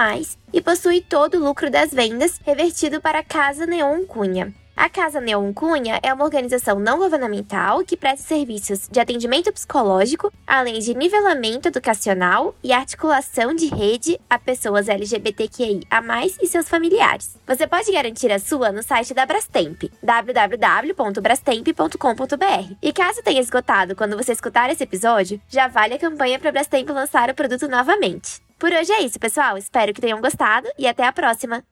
e 0.52 0.60
possui 0.62 1.00
todo 1.00 1.34
o 1.34 1.44
lucro 1.44 1.68
das 1.68 1.90
vendas 1.90 2.40
revertido 2.46 3.00
para 3.00 3.18
a 3.18 3.24
Casa 3.24 3.66
Neon 3.66 4.04
Cunha. 4.04 4.54
A 4.76 4.88
Casa 4.90 5.22
Neon 5.22 5.54
Cunha 5.54 5.98
é 6.02 6.12
uma 6.12 6.24
organização 6.24 6.78
não 6.78 6.98
governamental 6.98 7.82
que 7.82 7.96
presta 7.96 8.28
serviços 8.28 8.86
de 8.90 9.00
atendimento 9.00 9.50
psicológico, 9.50 10.30
além 10.46 10.80
de 10.80 10.94
nivelamento 10.94 11.68
educacional 11.68 12.54
e 12.62 12.74
articulação 12.74 13.54
de 13.54 13.68
rede 13.68 14.20
a 14.28 14.38
pessoas 14.38 14.90
LGBTQI 14.90 15.80
a 15.90 16.02
mais 16.02 16.36
e 16.42 16.46
seus 16.46 16.68
familiares. 16.68 17.38
Você 17.46 17.66
pode 17.66 17.90
garantir 17.90 18.30
a 18.30 18.38
sua 18.38 18.70
no 18.70 18.82
site 18.82 19.14
da 19.14 19.24
Brastemp, 19.24 19.84
www.brastemp.com.br. 20.02 22.74
E 22.82 22.92
caso 22.92 23.22
tenha 23.22 23.40
esgotado 23.40 23.96
quando 23.96 24.14
você 24.14 24.32
escutar 24.32 24.68
esse 24.68 24.84
episódio, 24.84 25.40
já 25.48 25.68
vale 25.68 25.94
a 25.94 25.98
campanha 25.98 26.38
para 26.38 26.50
a 26.50 26.52
Brastemp 26.52 26.90
lançar 26.90 27.30
o 27.30 27.34
produto 27.34 27.66
novamente. 27.66 28.42
Por 28.58 28.70
hoje 28.70 28.92
é 28.92 29.00
isso, 29.00 29.18
pessoal. 29.18 29.56
Espero 29.56 29.94
que 29.94 30.02
tenham 30.02 30.20
gostado 30.20 30.68
e 30.78 30.86
até 30.86 31.06
a 31.06 31.12
próxima! 31.12 31.64